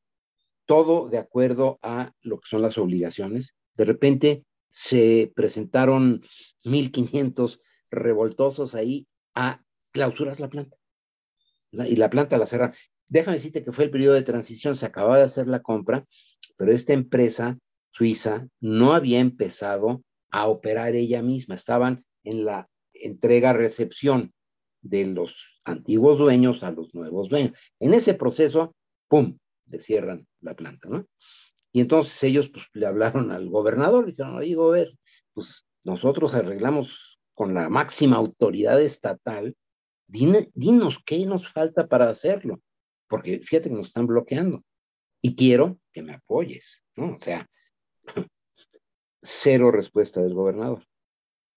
todo 0.67 1.09
de 1.09 1.19
acuerdo 1.19 1.79
a 1.83 2.13
lo 2.21 2.39
que 2.39 2.49
son 2.49 2.63
las 2.63 2.79
obligaciones. 2.79 3.55
De 3.75 3.85
repente 3.85 4.45
se 4.71 5.33
presentaron 5.35 6.23
1.500 6.65 7.61
revoltosos 7.91 8.75
ahí 8.75 9.07
a 9.35 9.63
clausurar 9.93 10.41
la 10.41 10.49
planta. 10.49 10.77
Y 11.73 11.97
la 11.97 12.11
planta 12.11 12.39
la 12.39 12.47
cerra. 12.47 12.75
Déjame 13.09 13.39
decirte 13.39 13.65
que 13.65 13.73
fue 13.73 13.85
el 13.85 13.91
periodo 13.91 14.15
de 14.15 14.23
transición, 14.23 14.77
se 14.77 14.87
acababa 14.87 15.17
de 15.17 15.25
hacer 15.25 15.49
la 15.49 15.63
compra, 15.63 16.05
pero 16.57 16.73
esta 16.73 16.93
empresa 16.93 17.59
suiza 17.91 18.47
no 18.61 18.93
había 18.93 19.19
empezado 19.19 20.03
a 20.31 20.47
operar 20.47 20.95
ella 20.95 21.23
misma, 21.23 21.55
estaban 21.55 22.05
en 22.23 22.45
la 22.45 22.69
entrega-recepción 22.93 24.35
de 24.83 25.07
los 25.07 25.59
antiguos 25.65 26.19
dueños 26.19 26.63
a 26.63 26.71
los 26.71 26.95
nuevos 26.95 27.31
dueños. 27.31 27.57
En 27.81 27.95
ese 27.95 28.15
proceso, 28.15 28.75
¡pum!, 29.09 29.39
le 29.67 29.81
cierran 29.81 30.27
la 30.41 30.55
planta, 30.55 30.89
¿no? 30.89 31.07
Y 31.73 31.81
entonces 31.81 32.23
ellos 32.25 32.51
pues, 32.51 32.67
le 32.73 32.87
hablaron 32.87 33.31
al 33.31 33.49
gobernador, 33.49 34.05
le 34.05 34.13
dijeron, 34.13 34.37
oye, 34.37 34.57
ver, 34.57 34.93
pues 35.33 35.65
nosotros 35.85 36.35
arreglamos 36.35 37.19
con 37.35 37.55
la 37.55 37.69
máxima 37.69 38.17
autoridad 38.17 38.81
estatal, 38.83 39.55
dinos 40.07 40.99
qué 41.05 41.25
nos 41.25 41.51
falta 41.51 41.87
para 41.87 42.09
hacerlo 42.09 42.61
porque 43.09 43.41
fíjate 43.41 43.69
que 43.69 43.75
nos 43.75 43.89
están 43.89 44.07
bloqueando 44.07 44.63
y 45.21 45.35
quiero 45.35 45.81
que 45.93 46.03
me 46.03 46.15
apoyes, 46.15 46.85
¿no? 46.97 47.17
O 47.17 47.21
sea, 47.21 47.47
cero 49.23 49.71
respuesta 49.71 50.23
del 50.23 50.35
gobernador. 50.35 50.85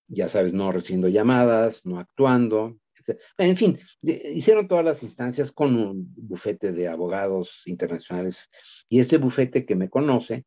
Ya 0.07 0.27
sabes, 0.27 0.53
no 0.53 0.71
recibiendo 0.71 1.07
llamadas, 1.07 1.85
no 1.85 1.99
actuando, 1.99 2.77
etc. 2.95 3.19
En 3.37 3.55
fin, 3.55 3.79
hicieron 4.01 4.67
todas 4.67 4.83
las 4.83 5.03
instancias 5.03 5.51
con 5.51 5.77
un 5.77 6.13
bufete 6.17 6.71
de 6.71 6.87
abogados 6.87 7.63
internacionales 7.65 8.49
y 8.89 8.99
ese 8.99 9.17
bufete 9.17 9.65
que 9.65 9.75
me 9.75 9.89
conoce 9.89 10.45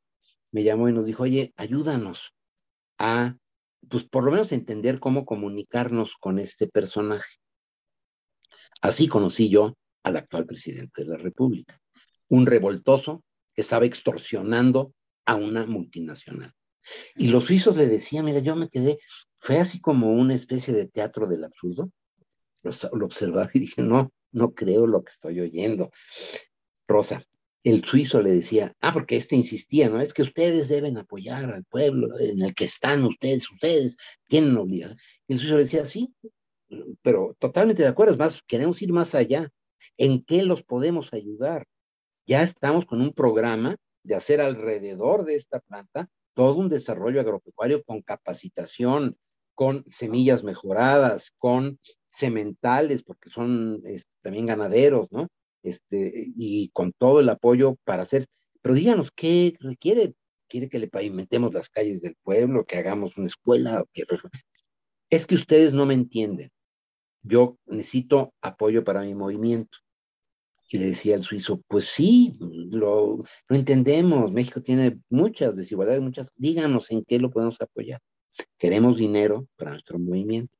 me 0.53 0.63
llamó 0.63 0.89
y 0.89 0.93
nos 0.93 1.07
dijo, 1.07 1.25
oye, 1.25 1.53
ayúdanos 1.57 2.35
a, 2.99 3.37
pues 3.89 4.05
por 4.05 4.25
lo 4.25 4.31
menos 4.31 4.53
entender 4.53 5.01
cómo 5.01 5.25
comunicarnos 5.25 6.15
con 6.17 6.39
este 6.39 6.69
personaje. 6.69 7.39
Así 8.81 9.09
conocí 9.09 9.49
yo 9.49 9.75
al 10.05 10.17
actual 10.17 10.47
presidente 10.47 11.03
de 11.03 11.09
la 11.09 11.17
República. 11.17 11.81
Un 12.29 12.47
revoltoso 12.47 13.25
que 13.55 13.63
estaba 13.63 13.87
extorsionando 13.87 14.95
a 15.27 15.35
una 15.35 15.67
multinacional. 15.67 16.53
Y 17.17 17.29
los 17.29 17.45
suizos 17.45 17.77
le 17.77 17.87
decían, 17.87 18.27
mira, 18.27 18.41
yo 18.41 18.55
me 18.57 18.69
quedé, 18.69 18.99
fue 19.39 19.59
así 19.59 19.81
como 19.81 20.13
una 20.13 20.35
especie 20.35 20.73
de 20.73 20.87
teatro 20.87 21.27
del 21.27 21.45
absurdo. 21.45 21.91
Lo, 22.63 22.73
lo 22.93 23.07
observaba 23.07 23.51
y 23.53 23.61
dije, 23.61 23.83
no, 23.83 24.13
no 24.33 24.55
creo 24.55 24.87
lo 24.87 25.03
que 25.03 25.11
estoy 25.11 25.41
oyendo. 25.41 25.91
Rosa, 26.87 27.25
el 27.65 27.83
suizo 27.83 28.21
le 28.21 28.33
decía, 28.33 28.75
ah, 28.81 28.93
porque 28.93 29.17
este 29.17 29.37
insistía, 29.37 29.89
¿no? 29.89 30.01
Es 30.01 30.13
que 30.13 30.23
ustedes 30.23 30.69
deben 30.69 30.99
apoyar 30.99 31.53
al 31.53 31.65
pueblo 31.65 32.19
en 32.21 32.43
el 32.43 32.55
que 32.55 32.65
están 32.65 33.05
ustedes, 33.05 33.51
ustedes 33.51 33.97
tienen 34.29 34.57
obligación. 34.57 34.99
Y 35.27 35.33
el 35.33 35.39
suizo 35.39 35.57
le 35.57 35.63
decía, 35.63 35.87
sí, 35.87 36.15
pero 37.03 37.35
totalmente 37.39 37.83
de 37.83 37.89
acuerdo, 37.89 38.13
es 38.13 38.19
más, 38.19 38.43
queremos 38.43 38.81
ir 38.83 38.93
más 38.93 39.15
allá. 39.15 39.51
¿En 39.97 40.25
qué 40.25 40.43
los 40.43 40.63
podemos 40.63 41.13
ayudar? 41.13 41.67
Ya 42.27 42.43
estamos 42.43 42.87
con 42.87 43.01
un 43.01 43.13
programa 43.13 43.77
de 44.03 44.15
hacer 44.15 44.41
alrededor 44.41 45.25
de 45.25 45.37
esta 45.37 45.61
planta 45.61 46.09
todo 46.35 46.57
un 46.57 46.69
desarrollo 46.69 47.21
agropecuario 47.21 47.83
con 47.85 48.03
capacitación, 48.03 49.17
con 49.55 49.85
semillas 49.89 50.43
mejoradas, 50.43 51.33
con 51.39 51.79
sementales, 52.11 53.03
porque 53.03 53.31
son 53.31 53.83
este, 53.85 54.11
también 54.21 54.47
ganaderos, 54.47 55.11
¿no? 55.13 55.29
este, 55.65 56.33
y 56.37 56.69
con 56.69 56.93
todo 56.93 57.21
el 57.21 57.29
apoyo 57.29 57.77
para 57.85 58.03
hacer, 58.03 58.27
pero 58.63 58.75
díganos, 58.75 59.11
¿qué 59.11 59.57
requiere? 59.61 60.15
¿Quiere 60.47 60.69
que 60.69 60.79
le 60.79 60.89
pavimentemos 60.89 61.53
las 61.53 61.71
calles 61.71 62.03
del 62.03 62.17
pueblo, 62.23 62.65
que 62.65 62.77
hagamos 62.77 63.17
una 63.17 63.27
escuela? 63.27 63.85
Es 65.11 65.27
que 65.27 65.35
ustedes 65.35 65.73
no 65.73 65.87
me 65.87 65.95
entienden. 65.95 66.51
Yo 67.25 67.57
necesito 67.67 68.33
apoyo 68.43 68.85
para 68.85 69.03
mi 69.03 69.15
movimiento. 69.15 69.79
Y 70.69 70.79
le 70.79 70.87
decía 70.87 71.17
al 71.17 71.23
suizo, 71.23 71.61
pues 71.69 71.87
sí, 71.87 72.37
lo, 72.41 73.23
entendemos, 73.49 74.31
México 74.33 74.61
tiene 74.61 74.99
muchas 75.09 75.57
desigualdades, 75.57 76.03
muchas, 76.03 76.31
díganos 76.37 76.91
en 76.91 77.05
qué 77.05 77.19
lo 77.19 77.31
podemos 77.31 77.61
apoyar. 77.61 78.01
Queremos 78.59 78.99
dinero 78.99 79.47
para 79.57 79.73
nuestro 79.73 79.99
movimiento. 79.99 80.57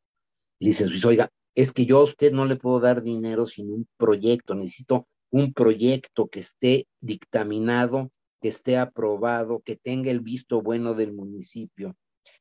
Y 0.59 0.69
dice 0.69 0.85
el 0.85 0.91
suizo, 0.91 1.09
oiga, 1.09 1.31
es 1.55 1.73
que 1.73 1.87
yo 1.87 1.99
a 2.01 2.05
usted 2.05 2.33
no 2.33 2.47
le 2.47 2.57
puedo 2.57 2.81
dar 2.81 3.03
dinero 3.03 3.47
sin 3.47 3.71
un 3.71 3.89
proyecto, 3.97 4.55
necesito 4.55 5.07
un 5.31 5.53
proyecto 5.53 6.29
que 6.29 6.41
esté 6.41 6.87
dictaminado, 7.01 8.11
que 8.41 8.49
esté 8.49 8.77
aprobado, 8.77 9.61
que 9.65 9.77
tenga 9.77 10.11
el 10.11 10.21
visto 10.21 10.63
bueno 10.63 10.95
del 10.95 11.13
municipio 11.13 11.97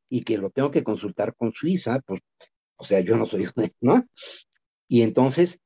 y 0.09 0.23
que 0.23 0.37
lo 0.37 0.51
tengo 0.51 0.69
que 0.69 0.83
consultar 0.83 1.35
con 1.35 1.53
Suiza, 1.53 2.01
pues, 2.05 2.21
o 2.75 2.83
sea, 2.83 2.99
yo 3.01 3.17
no 3.17 3.25
soy, 3.25 3.47
¿no? 3.81 4.05
Y 4.87 5.01
entonces, 5.01 5.59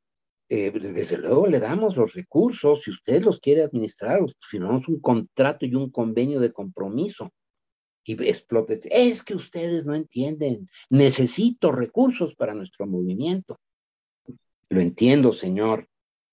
eh, 0.49 0.71
desde 0.71 1.17
luego 1.17 1.47
le 1.47 1.59
damos 1.59 1.97
los 1.97 2.13
recursos, 2.13 2.83
si 2.83 2.91
usted 2.91 3.23
los 3.23 3.39
quiere 3.39 3.63
administrar, 3.63 4.19
pues, 4.19 4.35
firmamos 4.47 4.87
un 4.87 4.99
contrato 4.99 5.65
y 5.65 5.75
un 5.75 5.89
convenio 5.89 6.39
de 6.39 6.53
compromiso 6.53 7.31
y 8.07 8.13
explotes. 8.23 8.87
Es 8.89 9.23
que 9.23 9.35
ustedes 9.35 9.85
no 9.85 9.93
entienden. 9.93 10.69
Necesito 10.89 11.71
recursos 11.71 12.35
para 12.35 12.53
nuestro 12.53 12.87
movimiento. 12.87 13.59
Lo 14.69 14.79
entiendo, 14.79 15.33
señor, 15.33 15.89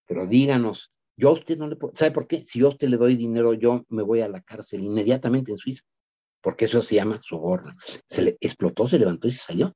pero 0.07 0.27
díganos, 0.27 0.93
yo 1.17 1.31
a 1.31 1.33
usted 1.33 1.59
no 1.59 1.69
le 1.69 1.77
puedo, 1.77 1.95
¿sabe 1.97 2.13
por 2.13 2.27
qué? 2.27 2.45
Si 2.45 2.61
yo 2.61 2.67
a 2.67 2.71
usted 2.71 2.89
le 2.89 2.97
doy 2.97 3.17
dinero, 3.17 3.55
yo 3.55 3.85
me 3.89 4.03
voy 4.03 4.21
a 4.21 4.29
la 4.29 4.41
cárcel 4.41 4.85
inmediatamente 4.85 5.53
en 5.53 5.59
Suiza, 5.59 5.83
porque 6.41 6.67
eso 6.67 6.83
se 6.83 6.97
llama 6.97 7.21
soborno. 7.23 7.75
Se 8.09 8.23
le 8.23 8.37
explotó, 8.41 8.87
se 8.87 8.99
levantó 8.99 9.29
y 9.29 9.33
se 9.33 9.45
salió. 9.45 9.75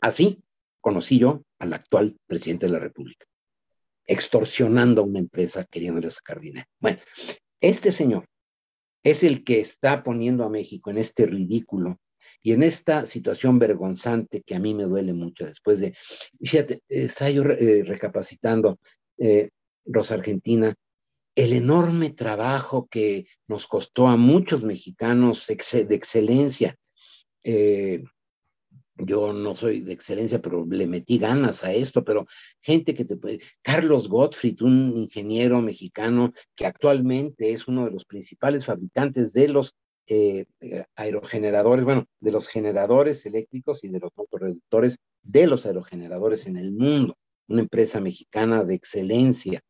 Así 0.00 0.42
conocí 0.80 1.18
yo 1.18 1.42
al 1.58 1.72
actual 1.72 2.16
presidente 2.26 2.66
de 2.66 2.72
la 2.72 2.78
República, 2.78 3.26
extorsionando 4.06 5.02
a 5.02 5.04
una 5.04 5.18
empresa 5.18 5.64
queriéndole 5.64 6.10
sacar 6.10 6.40
dinero. 6.40 6.66
Bueno, 6.80 6.98
este 7.60 7.92
señor 7.92 8.26
es 9.02 9.22
el 9.24 9.44
que 9.44 9.60
está 9.60 10.02
poniendo 10.02 10.44
a 10.44 10.50
México 10.50 10.90
en 10.90 10.98
este 10.98 11.26
ridículo 11.26 11.98
y 12.42 12.52
en 12.52 12.62
esta 12.62 13.06
situación 13.06 13.58
vergonzante 13.58 14.42
que 14.42 14.54
a 14.54 14.60
mí 14.60 14.74
me 14.74 14.84
duele 14.84 15.12
mucho 15.12 15.44
después 15.46 15.80
de, 15.80 15.94
fíjate, 16.40 16.80
está 16.88 17.30
yo 17.30 17.42
eh, 17.42 17.82
recapacitando, 17.84 18.78
eh, 19.18 19.50
Rosa 19.84 20.14
Argentina, 20.14 20.74
el 21.34 21.52
enorme 21.52 22.10
trabajo 22.10 22.88
que 22.90 23.26
nos 23.46 23.66
costó 23.66 24.08
a 24.08 24.16
muchos 24.16 24.62
mexicanos 24.62 25.46
de 25.46 25.94
excelencia. 25.94 26.76
Eh, 27.44 28.02
yo 28.98 29.32
no 29.32 29.56
soy 29.56 29.80
de 29.80 29.92
excelencia, 29.92 30.40
pero 30.40 30.66
le 30.68 30.86
metí 30.86 31.18
ganas 31.18 31.64
a 31.64 31.72
esto, 31.72 32.04
pero 32.04 32.26
gente 32.60 32.94
que 32.94 33.04
te 33.04 33.16
puede, 33.16 33.40
Carlos 33.62 34.08
Gottfried, 34.08 34.62
un 34.62 34.96
ingeniero 34.96 35.60
mexicano 35.62 36.32
que 36.54 36.66
actualmente 36.66 37.52
es 37.52 37.68
uno 37.68 37.84
de 37.84 37.92
los 37.92 38.04
principales 38.04 38.64
fabricantes 38.64 39.32
de 39.32 39.48
los 39.48 39.74
eh, 40.06 40.46
eh, 40.60 40.84
aerogeneradores, 40.96 41.84
bueno, 41.84 42.06
de 42.20 42.32
los 42.32 42.48
generadores 42.48 43.24
eléctricos 43.26 43.84
y 43.84 43.88
de 43.88 44.00
los 44.00 44.10
motorreductores 44.16 44.96
de 45.22 45.46
los 45.46 45.66
aerogeneradores 45.66 46.46
en 46.46 46.56
el 46.56 46.72
mundo, 46.72 47.16
una 47.46 47.60
empresa 47.60 48.00
mexicana 48.00 48.64
de 48.64 48.74
excelencia. 48.74 49.60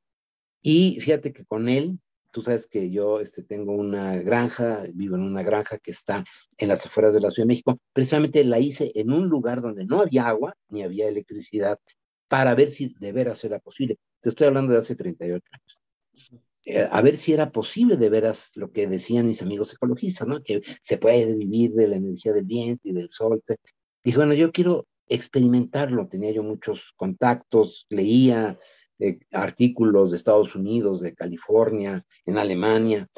Y 0.63 1.01
fíjate 1.01 1.33
que 1.33 1.45
con 1.45 1.69
él 1.69 1.99
Tú 2.39 2.45
sabes 2.45 2.69
que 2.69 2.89
yo 2.89 3.19
este, 3.19 3.43
tengo 3.43 3.73
una 3.73 4.17
granja, 4.19 4.85
vivo 4.95 5.17
en 5.17 5.23
una 5.23 5.43
granja 5.43 5.77
que 5.79 5.91
está 5.91 6.25
en 6.57 6.69
las 6.69 6.87
afueras 6.87 7.13
de 7.13 7.21
la 7.21 7.33
Ciudad 7.33 7.47
de 7.47 7.49
México. 7.49 7.81
Precisamente 7.93 8.45
la 8.45 8.61
hice 8.61 8.93
en 8.95 9.11
un 9.11 9.29
lugar 9.29 9.61
donde 9.61 9.85
no 9.85 10.01
había 10.01 10.29
agua 10.29 10.55
ni 10.69 10.85
había 10.85 11.09
electricidad 11.09 11.81
para 12.29 12.55
ver 12.55 12.71
si 12.71 12.95
de 13.01 13.11
veras 13.11 13.43
era 13.43 13.59
posible. 13.59 13.99
Te 14.21 14.29
estoy 14.29 14.47
hablando 14.47 14.73
de 14.73 14.79
hace 14.79 14.95
38 14.95 15.45
años. 15.51 16.41
Eh, 16.65 16.87
a 16.89 17.03
ver 17.03 17.17
si 17.17 17.33
era 17.33 17.51
posible 17.51 17.97
de 17.97 18.09
veras 18.09 18.53
lo 18.55 18.71
que 18.71 18.87
decían 18.87 19.27
mis 19.27 19.43
amigos 19.43 19.75
ecologistas, 19.75 20.29
¿no? 20.29 20.41
Que 20.41 20.63
se 20.81 20.97
puede 20.97 21.35
vivir 21.35 21.73
de 21.73 21.89
la 21.89 21.97
energía 21.97 22.33
del 22.33 22.45
viento 22.45 22.89
y 22.89 22.93
del 22.93 23.11
sol. 23.11 23.43
Dije, 24.05 24.17
bueno, 24.17 24.35
yo 24.35 24.53
quiero 24.53 24.87
experimentarlo. 25.09 26.07
Tenía 26.07 26.31
yo 26.31 26.45
muchos 26.45 26.93
contactos, 26.95 27.89
leía, 27.91 28.61
artículos 29.33 30.11
de 30.11 30.17
Estados 30.17 30.55
Unidos, 30.55 31.01
de 31.01 31.15
California, 31.15 32.05
en 32.27 32.39
Alemania, 32.39 33.09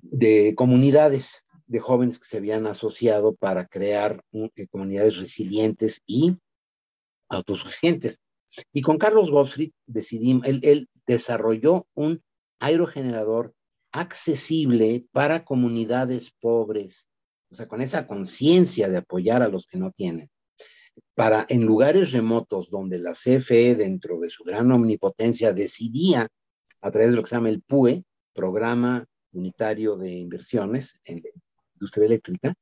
de 0.00 0.54
comunidades 0.56 1.44
de 1.66 1.80
jóvenes 1.80 2.18
que 2.18 2.24
se 2.24 2.38
habían 2.38 2.66
asociado 2.66 3.34
para 3.34 3.66
crear 3.66 4.22
eh, 4.32 4.66
comunidades 4.68 5.18
resilientes 5.18 6.00
y 6.06 6.36
autosuficientes. 7.28 8.20
Y 8.72 8.80
con 8.80 8.96
Carlos 8.96 9.30
Gottfried 9.30 9.72
decidimos, 9.86 10.46
él 10.46 10.88
desarrolló 11.06 11.86
un 11.94 12.22
aerogenerador 12.58 13.54
accesible 13.92 15.06
para 15.12 15.44
comunidades 15.44 16.32
pobres, 16.40 17.06
o 17.50 17.54
sea, 17.54 17.68
con 17.68 17.82
esa 17.82 18.06
conciencia 18.06 18.88
de 18.88 18.98
apoyar 18.98 19.42
a 19.42 19.48
los 19.48 19.66
que 19.66 19.78
no 19.78 19.90
tienen 19.90 20.30
para 21.14 21.46
en 21.48 21.64
lugares 21.64 22.12
remotos 22.12 22.70
donde 22.70 22.98
la 22.98 23.12
CFE, 23.12 23.74
dentro 23.74 24.18
de 24.20 24.30
su 24.30 24.44
gran 24.44 24.70
omnipotencia, 24.72 25.52
decidía 25.52 26.28
a 26.80 26.90
través 26.90 27.10
de 27.10 27.16
lo 27.16 27.22
que 27.22 27.30
se 27.30 27.36
llama 27.36 27.50
el 27.50 27.62
PUE, 27.62 28.04
Programa 28.32 29.04
Unitario 29.32 29.96
de 29.96 30.12
Inversiones 30.12 30.98
en 31.04 31.16
la 31.16 31.30
Industria 31.74 32.06
Eléctrica, 32.06 32.54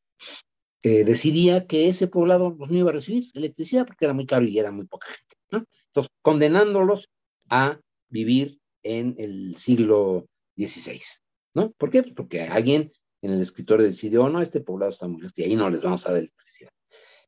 eh, 0.82 1.04
decidía 1.04 1.66
que 1.66 1.88
ese 1.88 2.06
poblado 2.06 2.56
no 2.58 2.76
iba 2.76 2.90
a 2.90 2.94
recibir 2.94 3.30
electricidad 3.34 3.86
porque 3.86 4.04
era 4.04 4.14
muy 4.14 4.26
caro 4.26 4.46
y 4.46 4.58
era 4.58 4.70
muy 4.70 4.86
poca 4.86 5.08
gente. 5.08 5.36
¿no? 5.50 5.64
Entonces, 5.88 6.12
condenándolos 6.22 7.08
a 7.48 7.80
vivir 8.08 8.60
en 8.82 9.16
el 9.18 9.56
siglo 9.56 10.26
XVI. 10.56 11.00
¿no? 11.54 11.72
¿Por 11.72 11.90
qué? 11.90 12.02
Porque 12.02 12.42
alguien 12.42 12.92
en 13.22 13.32
el 13.32 13.40
escritorio 13.40 13.86
decidió, 13.86 14.28
no, 14.28 14.40
este 14.40 14.60
poblado 14.60 14.92
está 14.92 15.08
muy 15.08 15.20
lejos 15.20 15.38
y 15.38 15.42
ahí 15.42 15.56
no 15.56 15.68
les 15.70 15.82
vamos 15.82 16.06
a 16.06 16.10
dar 16.10 16.20
electricidad. 16.20 16.70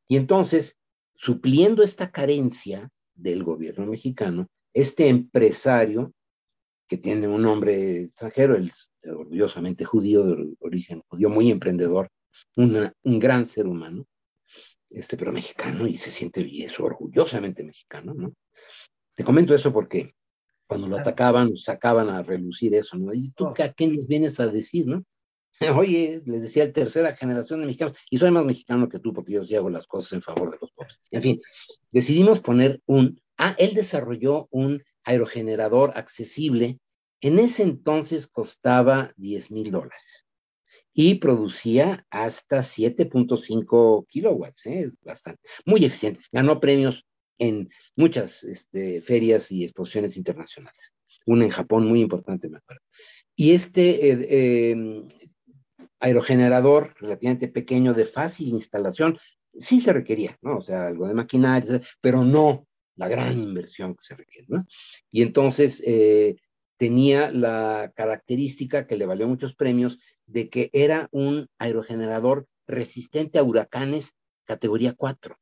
Y 0.06 0.16
entonces 0.16 0.76
supliendo 1.18 1.82
esta 1.82 2.10
carencia 2.12 2.88
del 3.14 3.42
gobierno 3.42 3.86
mexicano, 3.86 4.46
este 4.72 5.08
empresario 5.08 6.12
que 6.86 6.96
tiene 6.96 7.26
un 7.26 7.42
nombre 7.42 8.02
extranjero, 8.02 8.54
el 8.54 8.70
orgullosamente 9.04 9.84
judío, 9.84 10.24
de 10.24 10.54
origen 10.60 11.02
judío, 11.08 11.28
muy 11.28 11.50
emprendedor, 11.50 12.08
un 12.54 13.18
gran 13.18 13.44
ser 13.46 13.66
humano, 13.66 14.06
este, 14.90 15.16
pero 15.16 15.32
mexicano, 15.32 15.86
y 15.86 15.98
se 15.98 16.10
siente 16.10 16.40
y 16.40 16.62
es 16.62 16.78
orgullosamente 16.78 17.64
mexicano, 17.64 18.14
¿no? 18.14 18.32
Te 19.14 19.24
comento 19.24 19.54
eso 19.54 19.72
porque 19.72 20.14
cuando 20.68 20.86
lo 20.86 20.98
atacaban, 20.98 21.56
sacaban 21.56 22.10
a 22.10 22.22
relucir 22.22 22.74
eso, 22.74 22.96
¿no? 22.96 23.12
¿Y 23.12 23.30
tú 23.30 23.48
a 23.48 23.54
qué 23.54 23.88
nos 23.88 24.06
vienes 24.06 24.38
a 24.38 24.46
decir, 24.46 24.86
no? 24.86 25.04
Oye, 25.76 26.22
les 26.24 26.42
decía, 26.42 26.72
tercera 26.72 27.16
generación 27.16 27.60
de 27.60 27.66
mexicanos, 27.66 27.98
y 28.08 28.18
soy 28.18 28.30
más 28.30 28.44
mexicano 28.44 28.88
que 28.88 29.00
tú 29.00 29.12
porque 29.12 29.32
yo 29.32 29.44
sí 29.44 29.56
hago 29.56 29.68
las 29.68 29.86
cosas 29.86 30.12
en 30.12 30.22
favor 30.22 30.52
de 30.52 30.58
los 30.60 30.67
En 31.10 31.22
fin, 31.22 31.40
decidimos 31.90 32.40
poner 32.40 32.80
un, 32.86 33.20
ah, 33.36 33.54
él 33.58 33.74
desarrolló 33.74 34.48
un 34.50 34.82
aerogenerador 35.04 35.92
accesible, 35.96 36.78
en 37.20 37.38
ese 37.38 37.62
entonces 37.62 38.26
costaba 38.26 39.12
10 39.16 39.50
mil 39.50 39.70
dólares 39.70 40.26
y 40.92 41.16
producía 41.16 42.06
hasta 42.10 42.58
7.5 42.62 44.06
kilowatts, 44.08 44.66
¿eh? 44.66 44.90
bastante, 45.02 45.40
muy 45.64 45.84
eficiente. 45.84 46.20
Ganó 46.32 46.60
premios 46.60 47.06
en 47.38 47.70
muchas 47.96 48.42
este, 48.44 49.00
ferias 49.00 49.50
y 49.52 49.64
exposiciones 49.64 50.16
internacionales. 50.16 50.94
Una 51.24 51.44
en 51.44 51.50
Japón 51.50 51.86
muy 51.86 52.00
importante, 52.00 52.48
me 52.48 52.58
acuerdo. 52.58 52.82
Y 53.36 53.52
este 53.52 54.10
eh, 54.10 54.70
em, 54.70 55.06
aerogenerador 56.00 56.94
relativamente 57.00 57.48
pequeño 57.48 57.94
de 57.94 58.04
fácil 58.04 58.48
instalación, 58.48 59.18
sí 59.54 59.80
se 59.80 59.92
requería, 59.92 60.36
¿no? 60.42 60.58
O 60.58 60.62
sea, 60.62 60.88
algo 60.88 61.06
de 61.06 61.14
maquinaria, 61.14 61.80
pero 62.00 62.24
no 62.24 62.66
la 62.96 63.08
gran 63.08 63.38
inversión 63.38 63.94
que 63.94 64.04
se 64.04 64.16
requiere, 64.16 64.46
¿no? 64.48 64.66
Y 65.10 65.22
entonces 65.22 65.82
eh, 65.86 66.36
tenía 66.76 67.30
la 67.30 67.92
característica 67.94 68.86
que 68.86 68.96
le 68.96 69.06
valió 69.06 69.28
muchos 69.28 69.54
premios 69.54 69.98
de 70.26 70.48
que 70.50 70.70
era 70.72 71.08
un 71.12 71.48
aerogenerador 71.58 72.46
resistente 72.66 73.38
a 73.38 73.42
huracanes 73.42 74.14
categoría 74.44 74.94
4. 74.94 75.36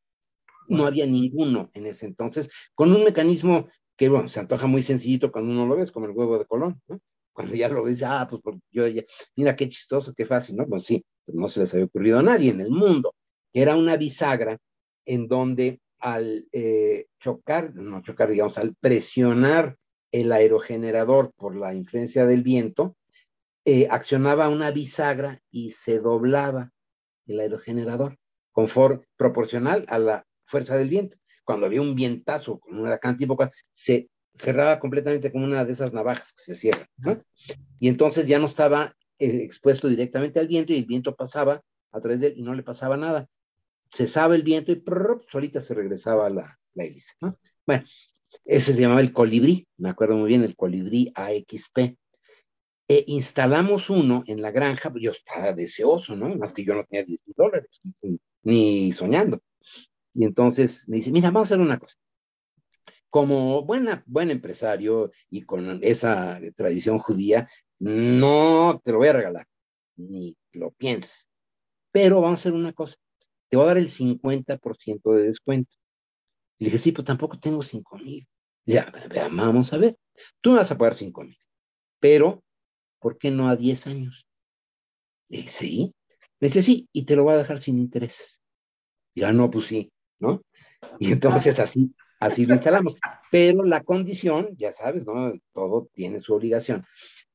No 0.68 0.86
había 0.86 1.06
ninguno 1.06 1.70
en 1.74 1.86
ese 1.86 2.06
entonces, 2.06 2.48
con 2.74 2.92
un 2.92 3.04
mecanismo 3.04 3.68
que, 3.96 4.08
bueno, 4.08 4.28
se 4.28 4.40
antoja 4.40 4.66
muy 4.66 4.82
sencillito 4.82 5.32
cuando 5.32 5.52
uno 5.52 5.66
lo 5.66 5.76
ves, 5.76 5.92
como 5.92 6.06
el 6.06 6.12
huevo 6.12 6.38
de 6.38 6.44
Colón, 6.44 6.80
¿no? 6.88 7.00
Cuando 7.32 7.54
ya 7.54 7.68
lo 7.68 7.84
ves, 7.84 8.02
ah, 8.02 8.26
pues 8.28 8.42
yo 8.70 8.86
ya, 8.88 9.02
mira 9.36 9.54
qué 9.54 9.68
chistoso, 9.68 10.14
qué 10.14 10.24
fácil, 10.24 10.56
¿no? 10.56 10.66
Pues 10.66 10.84
sí, 10.84 11.04
pues 11.24 11.36
no 11.36 11.48
se 11.48 11.60
les 11.60 11.72
había 11.74 11.86
ocurrido 11.86 12.18
a 12.18 12.22
nadie 12.22 12.50
en 12.50 12.60
el 12.60 12.70
mundo. 12.70 13.14
Era 13.56 13.74
una 13.74 13.96
bisagra 13.96 14.58
en 15.06 15.28
donde 15.28 15.80
al 15.98 16.46
eh, 16.52 17.06
chocar, 17.18 17.74
no 17.74 18.02
chocar, 18.02 18.28
digamos, 18.28 18.58
al 18.58 18.74
presionar 18.74 19.78
el 20.12 20.30
aerogenerador 20.30 21.32
por 21.36 21.56
la 21.56 21.72
influencia 21.72 22.26
del 22.26 22.42
viento, 22.42 22.98
eh, 23.64 23.88
accionaba 23.90 24.50
una 24.50 24.70
bisagra 24.72 25.40
y 25.50 25.72
se 25.72 26.00
doblaba 26.00 26.70
el 27.26 27.40
aerogenerador, 27.40 28.18
conforme 28.52 29.06
proporcional 29.16 29.86
a 29.88 29.98
la 30.00 30.26
fuerza 30.44 30.76
del 30.76 30.90
viento. 30.90 31.16
Cuando 31.42 31.64
había 31.64 31.80
un 31.80 31.94
vientazo 31.94 32.58
con 32.58 32.78
una 32.78 32.98
cantidad 32.98 33.50
se 33.72 34.10
cerraba 34.34 34.78
completamente 34.78 35.32
como 35.32 35.46
una 35.46 35.64
de 35.64 35.72
esas 35.72 35.94
navajas 35.94 36.34
que 36.34 36.42
se 36.42 36.56
cierran, 36.56 36.88
¿no? 36.98 37.24
Y 37.80 37.88
entonces 37.88 38.28
ya 38.28 38.38
no 38.38 38.44
estaba 38.44 38.94
eh, 39.18 39.44
expuesto 39.44 39.88
directamente 39.88 40.40
al 40.40 40.46
viento 40.46 40.74
y 40.74 40.76
el 40.76 40.84
viento 40.84 41.16
pasaba 41.16 41.62
a 41.90 42.00
través 42.00 42.20
de 42.20 42.26
él 42.26 42.34
y 42.36 42.42
no 42.42 42.52
le 42.52 42.62
pasaba 42.62 42.98
nada. 42.98 43.26
Cesaba 43.90 44.34
el 44.34 44.42
viento 44.42 44.72
y 44.72 44.82
solita 45.30 45.60
se 45.60 45.74
regresaba 45.74 46.28
la, 46.30 46.58
la 46.74 46.84
hélice, 46.84 47.14
¿no? 47.20 47.38
Bueno, 47.66 47.84
ese 48.44 48.74
se 48.74 48.80
llamaba 48.80 49.00
el 49.00 49.12
colibrí, 49.12 49.66
me 49.76 49.90
acuerdo 49.90 50.16
muy 50.16 50.28
bien, 50.28 50.44
el 50.44 50.56
colibrí 50.56 51.12
AXP. 51.14 51.96
E 52.88 53.04
instalamos 53.08 53.90
uno 53.90 54.22
en 54.26 54.40
la 54.40 54.52
granja, 54.52 54.92
yo 54.94 55.10
estaba 55.10 55.52
deseoso, 55.52 56.14
¿no? 56.14 56.28
Más 56.36 56.52
que 56.52 56.64
yo 56.64 56.74
no 56.74 56.84
tenía 56.84 57.04
10 57.04 57.20
dólares, 57.36 57.80
ni 58.44 58.92
soñando. 58.92 59.42
Y 60.14 60.24
entonces 60.24 60.88
me 60.88 60.96
dice, 60.96 61.10
mira, 61.10 61.30
vamos 61.30 61.50
a 61.50 61.54
hacer 61.54 61.60
una 61.60 61.78
cosa. 61.78 61.96
Como 63.10 63.64
buena, 63.64 64.04
buen 64.06 64.30
empresario 64.30 65.10
y 65.28 65.42
con 65.42 65.80
esa 65.82 66.40
tradición 66.54 66.98
judía, 66.98 67.48
no 67.78 68.80
te 68.84 68.92
lo 68.92 68.98
voy 68.98 69.08
a 69.08 69.12
regalar, 69.14 69.46
ni 69.96 70.36
lo 70.52 70.70
pienses. 70.70 71.28
Pero 71.90 72.20
vamos 72.20 72.38
a 72.38 72.42
hacer 72.42 72.52
una 72.52 72.72
cosa, 72.72 72.96
te 73.48 73.56
voy 73.56 73.64
a 73.64 73.68
dar 73.68 73.78
el 73.78 73.88
50% 73.88 75.12
de 75.12 75.22
descuento. 75.22 75.70
Le 76.58 76.66
dije, 76.66 76.78
sí, 76.78 76.92
pues 76.92 77.04
tampoco 77.04 77.38
tengo 77.38 77.62
5 77.62 77.98
mil. 77.98 78.26
Ya, 78.64 78.92
vamos 79.30 79.72
a 79.72 79.78
ver. 79.78 79.96
Tú 80.40 80.50
me 80.50 80.58
vas 80.58 80.70
a 80.70 80.78
pagar 80.78 80.94
5 80.94 81.24
mil, 81.24 81.38
pero 82.00 82.42
¿por 82.98 83.18
qué 83.18 83.30
no 83.30 83.48
a 83.48 83.56
10 83.56 83.86
años? 83.86 84.26
Le 85.28 85.38
dije, 85.38 85.50
sí. 85.50 85.94
Me 86.40 86.48
dice, 86.48 86.62
sí, 86.62 86.88
y 86.92 87.04
te 87.04 87.16
lo 87.16 87.24
voy 87.24 87.34
a 87.34 87.38
dejar 87.38 87.60
sin 87.60 87.78
intereses. 87.78 88.40
Ya 89.14 89.32
no, 89.32 89.50
pues 89.50 89.66
sí, 89.66 89.90
¿no? 90.18 90.42
Y 90.98 91.12
entonces 91.12 91.58
así, 91.58 91.94
así 92.20 92.46
lo 92.46 92.54
instalamos. 92.54 92.96
Pero 93.30 93.64
la 93.64 93.82
condición, 93.82 94.54
ya 94.56 94.72
sabes, 94.72 95.06
¿no? 95.06 95.32
Todo 95.52 95.88
tiene 95.92 96.20
su 96.20 96.34
obligación, 96.34 96.84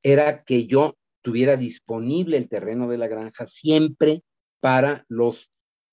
era 0.03 0.43
que 0.43 0.65
yo 0.65 0.97
tuviera 1.21 1.57
disponible 1.57 2.37
el 2.37 2.49
terreno 2.49 2.87
de 2.89 2.97
la 2.97 3.07
granja 3.07 3.47
siempre 3.47 4.23
para 4.59 5.05
los 5.07 5.50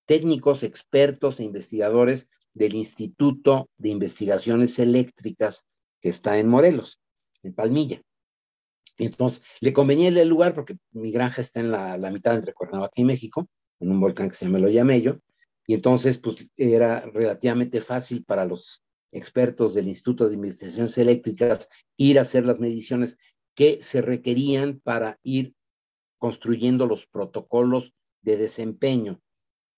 técnicos, 0.08 0.62
expertos 0.62 1.38
e 1.38 1.44
investigadores 1.44 2.28
del 2.54 2.74
Instituto 2.74 3.68
de 3.76 3.90
Investigaciones 3.90 4.78
Eléctricas 4.78 5.68
que 6.00 6.08
está 6.08 6.38
en 6.38 6.48
Morelos, 6.48 6.98
en 7.42 7.54
Palmilla. 7.54 8.00
Entonces, 8.96 9.42
le 9.60 9.74
convenía 9.74 10.08
el 10.08 10.28
lugar 10.28 10.54
porque 10.54 10.78
mi 10.92 11.12
granja 11.12 11.42
está 11.42 11.60
en 11.60 11.70
la, 11.70 12.10
mitad 12.10 12.34
entre 12.34 12.54
Cuernavaca 12.54 12.94
y 12.96 13.04
México, 13.04 13.48
en 13.80 13.90
un 13.90 14.00
volcán 14.00 14.30
que 14.30 14.34
se 14.34 14.46
llama 14.46 14.66
Yamello, 14.70 15.20
y 15.66 15.74
entonces, 15.74 16.16
pues, 16.16 16.48
era 16.56 17.00
relativamente 17.00 17.82
fácil 17.82 18.24
para 18.24 18.46
los 18.46 18.82
expertos 19.12 19.74
del 19.74 19.88
Instituto 19.88 20.26
de 20.26 20.36
Investigaciones 20.36 20.96
Eléctricas 20.96 21.68
ir 21.98 22.18
a 22.18 22.22
hacer 22.22 22.46
las 22.46 22.60
mediciones 22.60 23.18
que 23.54 23.78
se 23.82 24.00
requerían 24.00 24.80
para 24.82 25.20
ir 25.22 25.54
construyendo 26.16 26.86
los 26.86 27.06
protocolos 27.06 27.92
de 28.22 28.38
desempeño 28.38 29.20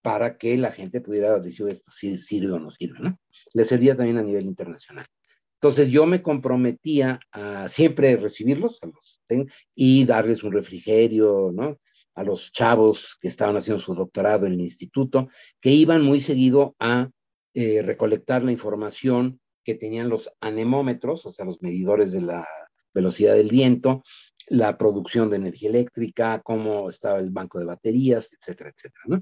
para 0.02 0.36
que 0.38 0.56
la 0.56 0.72
gente 0.72 1.00
pudiera 1.00 1.38
decir 1.38 1.66
si 1.94 2.16
sirve 2.18 2.52
o 2.52 2.58
no 2.58 2.70
sirve, 2.70 3.00
¿no? 3.00 3.18
Le 3.52 3.64
servía 3.64 3.96
también 3.96 4.18
a 4.18 4.22
nivel 4.22 4.46
internacional. 4.46 5.06
Entonces 5.54 5.88
yo 5.88 6.06
me 6.06 6.22
comprometía 6.22 7.20
a 7.32 7.68
siempre 7.68 8.16
recibirlos 8.16 8.78
a 8.82 8.86
los, 8.86 9.22
y 9.74 10.04
darles 10.06 10.42
un 10.42 10.52
refrigerio, 10.52 11.50
¿no? 11.52 11.78
A 12.14 12.24
los 12.24 12.50
chavos 12.50 13.18
que 13.20 13.28
estaban 13.28 13.56
haciendo 13.56 13.82
su 13.82 13.94
doctorado 13.94 14.46
en 14.46 14.54
el 14.54 14.60
instituto, 14.60 15.28
que 15.60 15.70
iban 15.70 16.02
muy 16.02 16.22
seguido 16.22 16.74
a 16.78 17.10
eh, 17.52 17.82
recolectar 17.82 18.42
la 18.42 18.52
información 18.52 19.38
que 19.62 19.74
tenían 19.74 20.08
los 20.08 20.30
anemómetros, 20.40 21.26
o 21.26 21.32
sea, 21.32 21.44
los 21.44 21.60
medidores 21.60 22.12
de 22.12 22.22
la 22.22 22.48
velocidad 22.94 23.34
del 23.34 23.48
viento, 23.48 24.02
la 24.48 24.78
producción 24.78 25.28
de 25.28 25.36
energía 25.36 25.68
eléctrica, 25.68 26.40
cómo 26.42 26.88
estaba 26.88 27.18
el 27.18 27.30
banco 27.30 27.58
de 27.58 27.66
baterías, 27.66 28.32
etcétera, 28.32 28.70
etcétera, 28.70 29.02
¿no? 29.06 29.20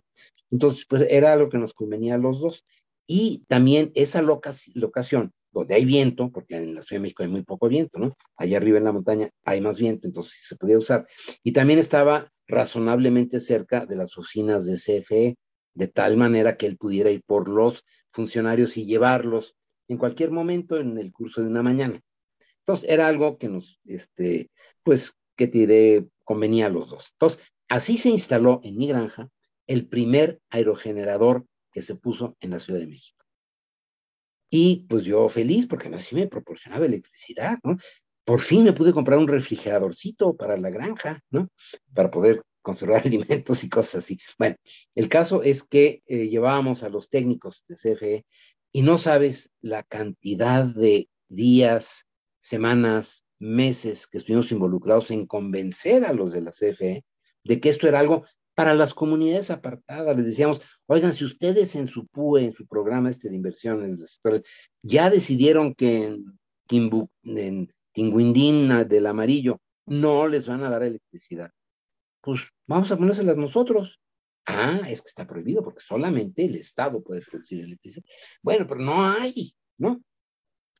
Entonces, 0.51 0.87
pues 0.89 1.07
era 1.11 1.37
lo 1.37 1.49
que 1.49 1.59
nos 1.59 1.75
convenía 1.75 2.15
a 2.15 2.19
los 2.19 2.41
dos. 2.41 2.65
Y 3.07 3.45
también 3.49 3.91
esa 3.95 4.23
locación 4.23 5.33
donde 5.51 5.75
hay 5.75 5.85
viento, 5.85 6.31
porque 6.31 6.57
en 6.57 6.75
la 6.75 6.83
Ciudad 6.83 6.99
de 6.99 7.03
México 7.03 7.23
hay 7.23 7.29
muy 7.29 7.43
poco 7.43 7.69
viento, 7.69 7.99
¿no? 7.99 8.17
Allá 8.37 8.59
arriba 8.59 8.79
en 8.79 8.85
la 8.85 8.93
montaña 8.93 9.31
hay 9.45 9.61
más 9.61 9.79
viento, 9.79 10.07
entonces 10.07 10.41
se 10.47 10.57
podía 10.57 10.79
usar. 10.79 11.07
Y 11.43 11.53
también 11.53 11.79
estaba 11.79 12.31
razonablemente 12.47 13.41
cerca 13.41 13.87
de 13.87 13.97
las 13.97 14.17
oficinas 14.19 14.67
de 14.67 14.77
CFE, 14.77 15.37
de 15.75 15.89
tal 15.89 16.17
manera 16.17 16.57
que 16.57 16.67
él 16.67 16.77
pudiera 16.77 17.11
ir 17.11 17.23
por 17.25 17.49
los 17.49 17.85
funcionarios 18.11 18.77
y 18.77 18.87
llevarlos 18.87 19.57
en 19.89 19.97
cualquier 19.97 20.31
momento 20.31 20.79
en 20.79 20.99
el 20.99 21.13
curso 21.13 21.41
de 21.41 21.49
una 21.49 21.63
mañana. 21.63 22.01
Entonces, 22.61 22.91
era 22.91 23.07
algo 23.07 23.39
que 23.39 23.49
nos, 23.49 23.81
este, 23.87 24.51
pues, 24.83 25.15
que 25.37 25.49
tiré, 25.49 26.07
convenía 26.25 26.67
a 26.67 26.71
los 26.71 26.91
dos. 26.91 27.13
Entonces, 27.13 27.41
así 27.69 27.97
se 27.97 28.11
instaló 28.11 28.61
en 28.65 28.77
mi 28.77 28.89
granja 28.89 29.31
el 29.69 29.87
primer 29.87 30.41
aerogenerador 30.51 31.47
que 31.71 31.83
se 31.83 31.95
puso 31.95 32.37
en 32.41 32.51
la 32.51 32.59
Ciudad 32.59 32.81
de 32.81 32.89
México. 32.89 33.25
Y 34.51 34.87
pues 34.89 35.05
yo 35.05 35.29
feliz 35.29 35.67
porque 35.67 35.89
así 35.89 36.15
me 36.15 36.27
proporcionaba 36.27 36.87
electricidad, 36.87 37.59
¿no? 37.63 37.77
Por 38.25 38.41
fin 38.41 38.65
me 38.65 38.73
pude 38.73 38.93
comprar 38.93 39.19
un 39.19 39.29
refrigeradorcito 39.29 40.37
para 40.37 40.57
la 40.57 40.71
granja, 40.71 41.23
¿no? 41.31 41.51
Para 41.95 42.11
poder 42.11 42.43
conservar 42.63 43.03
alimentos 43.07 43.63
y 43.63 43.69
cosas 43.69 44.05
así. 44.05 44.19
Bueno, 44.39 44.57
el 44.95 45.09
caso 45.09 45.43
es 45.43 45.63
que 45.63 46.03
eh, 46.07 46.29
llevábamos 46.29 46.83
a 46.83 46.89
los 46.89 47.11
técnicos 47.11 47.65
de 47.69 47.77
CFE 47.77 48.27
y 48.73 48.83
no 48.83 48.99
sabes 48.99 49.51
la 49.61 49.83
cantidad 49.83 50.65
de 50.65 51.09
días, 51.29 52.07
semanas, 52.41 53.25
meses 53.39 54.07
que 54.07 54.19
estuvimos 54.19 54.51
involucrados 54.51 55.11
en 55.11 55.27
convencer 55.27 56.05
a 56.05 56.13
los 56.13 56.33
de 56.33 56.41
la 56.41 56.51
CFE 56.51 57.05
de 57.45 57.61
que 57.61 57.69
esto 57.69 57.87
era 57.87 58.01
algo 58.01 58.25
para 58.59 58.75
las 58.75 58.93
comunidades 58.93 59.53
apartadas. 59.53 60.17
Les 60.17 60.27
decíamos, 60.27 60.61
oigan, 60.87 61.13
si 61.13 61.25
ustedes 61.25 61.77
en 61.77 61.87
su 61.87 62.09
PUE, 62.09 62.45
en 62.45 62.53
su 62.53 62.67
programa 62.67 63.09
este 63.09 63.29
de 63.29 63.37
inversiones, 63.37 64.21
ya 64.83 65.11
decidieron 65.11 65.77
que 65.77 66.07
en, 66.07 66.37
Timbu, 66.67 67.09
en 67.23 67.73
del 68.89 69.07
amarillo 69.07 69.61
no 69.87 70.27
les 70.27 70.49
van 70.49 70.65
a 70.65 70.71
dar 70.71 70.83
electricidad, 70.83 71.53
pues 72.21 72.49
vamos 72.67 72.91
a 72.91 72.99
ponérselas 72.99 73.37
nosotros. 73.37 74.01
Ah, 74.45 74.81
es 74.89 75.03
que 75.03 75.09
está 75.11 75.25
prohibido 75.25 75.63
porque 75.63 75.85
solamente 75.87 76.45
el 76.45 76.57
Estado 76.57 77.01
puede 77.01 77.21
producir 77.21 77.63
electricidad. 77.63 78.07
Bueno, 78.43 78.67
pero 78.67 78.81
no 78.81 79.05
hay, 79.05 79.55
¿no? 79.77 80.03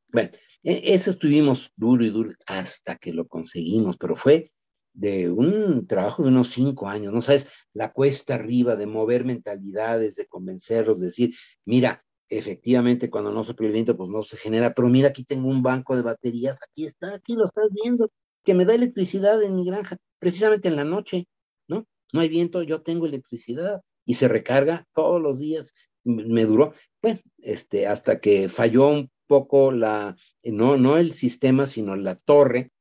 Bueno, 0.09 0.31
e, 0.63 0.81
eso 0.83 1.11
estuvimos 1.11 1.71
duro 1.77 2.03
y 2.03 2.09
duro 2.09 2.31
hasta 2.45 2.97
que 2.97 3.13
lo 3.13 3.25
conseguimos, 3.25 3.95
pero 3.95 4.17
fue 4.17 4.51
de 4.99 5.29
un 5.29 5.87
trabajo 5.87 6.23
de 6.23 6.29
unos 6.29 6.49
cinco 6.49 6.89
años, 6.89 7.13
¿no 7.13 7.21
sabes? 7.21 7.49
La 7.73 7.93
cuesta 7.93 8.35
arriba 8.35 8.75
de 8.75 8.85
mover 8.85 9.23
mentalidades, 9.23 10.15
de 10.15 10.27
convencerlos, 10.27 10.99
de 10.99 11.05
decir, 11.05 11.35
mira, 11.65 12.03
efectivamente 12.27 13.09
cuando 13.09 13.31
no 13.31 13.45
se 13.45 13.53
el 13.57 13.71
viento, 13.71 13.95
pues 13.95 14.09
no 14.09 14.21
se 14.23 14.35
genera, 14.35 14.73
pero 14.73 14.89
mira, 14.89 15.09
aquí 15.09 15.23
tengo 15.23 15.47
un 15.47 15.63
banco 15.63 15.95
de 15.95 16.01
baterías, 16.01 16.57
aquí 16.61 16.85
está, 16.85 17.15
aquí 17.15 17.35
lo 17.35 17.45
estás 17.45 17.69
viendo, 17.71 18.11
que 18.43 18.53
me 18.53 18.65
da 18.65 18.75
electricidad 18.75 19.41
en 19.41 19.55
mi 19.55 19.65
granja, 19.65 19.97
precisamente 20.19 20.67
en 20.67 20.75
la 20.75 20.83
noche, 20.83 21.27
¿no? 21.67 21.87
No 22.11 22.19
hay 22.19 22.27
viento, 22.27 22.61
yo 22.63 22.81
tengo 22.81 23.05
electricidad 23.05 23.81
y 24.05 24.15
se 24.15 24.27
recarga 24.27 24.85
todos 24.93 25.21
los 25.21 25.39
días, 25.39 25.73
me 26.03 26.43
duró, 26.43 26.73
bueno, 27.01 27.21
este, 27.37 27.87
hasta 27.87 28.19
que 28.19 28.49
falló 28.49 28.89
un 28.89 29.09
poco 29.27 29.71
la, 29.71 30.17
no, 30.43 30.75
no 30.75 30.97
el 30.97 31.13
sistema, 31.13 31.67
sino 31.67 31.95
la 31.95 32.15
torre 32.15 32.71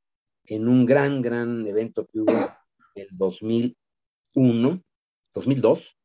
en 0.48 0.68
un 0.68 0.86
gran, 0.86 1.22
gran 1.22 1.66
evento 1.66 2.06
que 2.06 2.20
hubo 2.20 2.50
el 2.94 3.08
2001, 3.12 4.82
2002, 5.34 5.96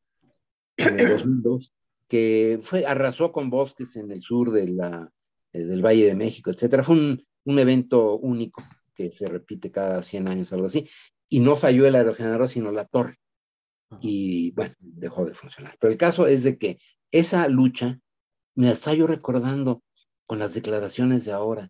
en 0.78 1.00
el 1.00 1.10
2002, 1.10 1.74
que 2.08 2.60
fue, 2.62 2.86
arrasó 2.86 3.32
con 3.32 3.50
bosques 3.50 3.96
en 3.96 4.12
el 4.12 4.22
sur 4.22 4.52
de 4.52 4.68
la, 4.68 5.12
eh, 5.52 5.64
del 5.64 5.84
Valle 5.84 6.06
de 6.06 6.16
México, 6.16 6.52
etcétera. 6.52 6.84
Fue 6.84 6.96
un, 6.96 7.26
un, 7.46 7.60
evento 7.60 8.18
único 8.18 8.64
que 8.94 9.10
se 9.10 9.28
repite 9.28 9.72
cada 9.72 10.04
100 10.04 10.28
años, 10.28 10.54
algo 10.54 10.68
así. 10.68 10.88
Y 11.30 11.40
no 11.40 11.56
falló 11.56 11.88
el 11.88 11.96
aerogenerador, 11.96 12.50
sino 12.50 12.72
la 12.72 12.86
torre. 12.86 13.18
Y 14.02 14.52
bueno, 14.52 14.76
dejó 14.80 15.26
de 15.26 15.34
funcionar. 15.34 15.78
Pero 15.80 15.92
el 15.92 15.98
caso 15.98 16.28
es 16.28 16.44
de 16.44 16.58
que 16.58 16.80
esa 17.12 17.48
lucha 17.48 18.00
me 18.56 18.68
la 18.68 18.74
estoy 18.74 18.98
yo 18.98 19.08
recordando 19.08 19.84
con 20.26 20.40
las 20.40 20.54
declaraciones 20.54 21.26
de 21.26 21.32
ahora. 21.32 21.70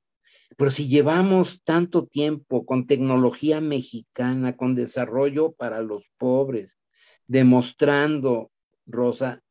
Pero 0.58 0.72
si 0.72 0.88
llevamos 0.88 1.64
tanto 1.64 2.06
tiempo 2.06 2.66
con 2.66 2.86
tecnología 2.86 3.62
mexicana, 3.62 4.56
con 4.56 4.76
desarrollo 4.76 5.54
para 5.54 5.82
los 5.82 6.10
pobres, 6.18 6.78
demostrando, 7.28 8.52
Rosa, 8.86 9.42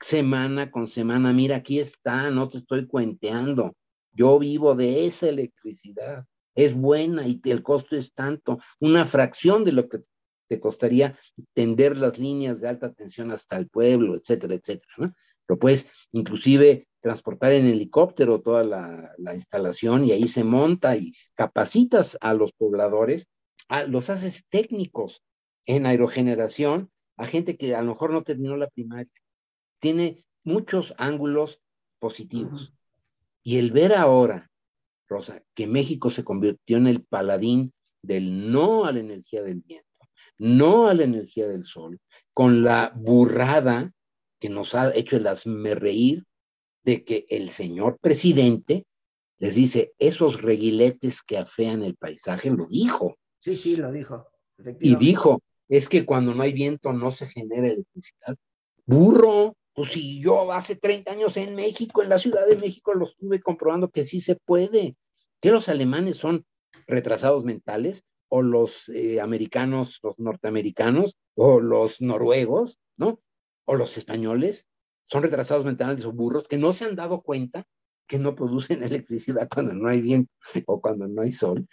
semana 0.00 0.70
con 0.70 0.86
semana, 0.86 1.32
mira, 1.32 1.56
aquí 1.56 1.78
está, 1.78 2.30
no 2.30 2.48
te 2.48 2.58
estoy 2.58 2.86
cuenteando, 2.86 3.74
yo 4.12 4.38
vivo 4.38 4.74
de 4.74 5.06
esa 5.06 5.28
electricidad, 5.28 6.24
es 6.54 6.74
buena 6.74 7.26
y 7.26 7.40
el 7.44 7.62
costo 7.62 7.96
es 7.96 8.12
tanto, 8.12 8.58
una 8.80 9.04
fracción 9.04 9.64
de 9.64 9.72
lo 9.72 9.88
que 9.88 10.00
te 10.48 10.60
costaría 10.60 11.18
tender 11.52 11.98
las 11.98 12.18
líneas 12.18 12.60
de 12.60 12.68
alta 12.68 12.92
tensión 12.92 13.30
hasta 13.30 13.56
el 13.56 13.68
pueblo, 13.68 14.14
etcétera, 14.14 14.54
etcétera, 14.54 14.94
¿no? 14.98 15.14
Lo 15.48 15.58
puedes 15.58 15.86
inclusive 16.12 16.88
transportar 17.00 17.52
en 17.52 17.66
helicóptero 17.66 18.40
toda 18.40 18.64
la, 18.64 19.12
la, 19.18 19.34
instalación 19.34 20.04
y 20.04 20.12
ahí 20.12 20.26
se 20.26 20.42
monta 20.42 20.96
y 20.96 21.14
capacitas 21.34 22.18
a 22.20 22.34
los 22.34 22.52
pobladores, 22.52 23.28
a, 23.68 23.84
los 23.84 24.10
haces 24.10 24.44
técnicos 24.48 25.22
en 25.66 25.86
aerogeneración 25.86 26.90
a 27.16 27.26
gente 27.26 27.56
que 27.56 27.74
a 27.74 27.82
lo 27.82 27.92
mejor 27.92 28.10
no 28.12 28.22
terminó 28.22 28.56
la 28.56 28.68
primaria. 28.68 29.10
Tiene 29.78 30.24
muchos 30.44 30.94
ángulos 30.98 31.60
positivos. 31.98 32.74
Y 33.42 33.58
el 33.58 33.72
ver 33.72 33.94
ahora, 33.94 34.50
Rosa, 35.08 35.42
que 35.54 35.66
México 35.66 36.10
se 36.10 36.24
convirtió 36.24 36.76
en 36.76 36.86
el 36.86 37.02
paladín 37.04 37.72
del 38.02 38.50
no 38.50 38.84
a 38.84 38.92
la 38.92 39.00
energía 39.00 39.42
del 39.42 39.60
viento, 39.60 39.86
no 40.38 40.88
a 40.88 40.94
la 40.94 41.04
energía 41.04 41.46
del 41.46 41.64
sol, 41.64 41.98
con 42.32 42.62
la 42.62 42.92
burrada 42.94 43.92
que 44.38 44.48
nos 44.48 44.74
ha 44.74 44.94
hecho 44.94 45.16
el 45.16 45.26
asme 45.26 45.74
reír 45.74 46.24
de 46.84 47.04
que 47.04 47.26
el 47.30 47.50
señor 47.50 47.98
presidente 48.00 48.84
les 49.38 49.54
dice, 49.54 49.92
esos 49.98 50.42
reguiletes 50.42 51.22
que 51.22 51.36
afean 51.36 51.82
el 51.82 51.96
paisaje, 51.96 52.50
lo 52.50 52.66
dijo. 52.66 53.16
Sí, 53.40 53.56
sí, 53.56 53.76
lo 53.76 53.92
dijo. 53.92 54.26
Y 54.80 54.96
dijo, 54.96 55.42
es 55.68 55.88
que 55.88 56.06
cuando 56.06 56.34
no 56.34 56.42
hay 56.42 56.52
viento 56.52 56.92
no 56.92 57.10
se 57.10 57.26
genera 57.26 57.68
electricidad. 57.68 58.36
Burro, 58.86 59.56
pues 59.74 59.92
si 59.92 60.22
yo 60.22 60.50
hace 60.52 60.76
30 60.76 61.12
años 61.12 61.36
en 61.36 61.54
México, 61.54 62.02
en 62.02 62.08
la 62.08 62.18
Ciudad 62.18 62.46
de 62.46 62.56
México, 62.56 62.94
lo 62.94 63.06
estuve 63.06 63.40
comprobando 63.40 63.90
que 63.90 64.04
sí 64.04 64.20
se 64.20 64.36
puede. 64.36 64.96
Que 65.40 65.50
los 65.50 65.68
alemanes 65.68 66.16
son 66.16 66.46
retrasados 66.86 67.44
mentales, 67.44 68.04
o 68.28 68.42
los 68.42 68.88
eh, 68.88 69.20
americanos, 69.20 70.00
los 70.02 70.18
norteamericanos, 70.18 71.16
o 71.34 71.60
los 71.60 72.00
noruegos, 72.00 72.78
¿no? 72.96 73.20
O 73.66 73.76
los 73.76 73.96
españoles, 73.98 74.66
son 75.04 75.22
retrasados 75.22 75.64
mentales 75.64 76.04
o 76.04 76.12
burros 76.12 76.48
que 76.48 76.58
no 76.58 76.72
se 76.72 76.84
han 76.84 76.96
dado 76.96 77.22
cuenta 77.22 77.66
que 78.06 78.18
no 78.18 78.34
producen 78.34 78.82
electricidad 79.06 79.48
cuando 79.52 79.74
no 79.74 79.88
hay 79.88 80.00
viento 80.00 80.32
o 80.66 80.80
cuando 80.80 81.06
no 81.06 81.22
hay 81.22 81.32
sol. 81.32 81.68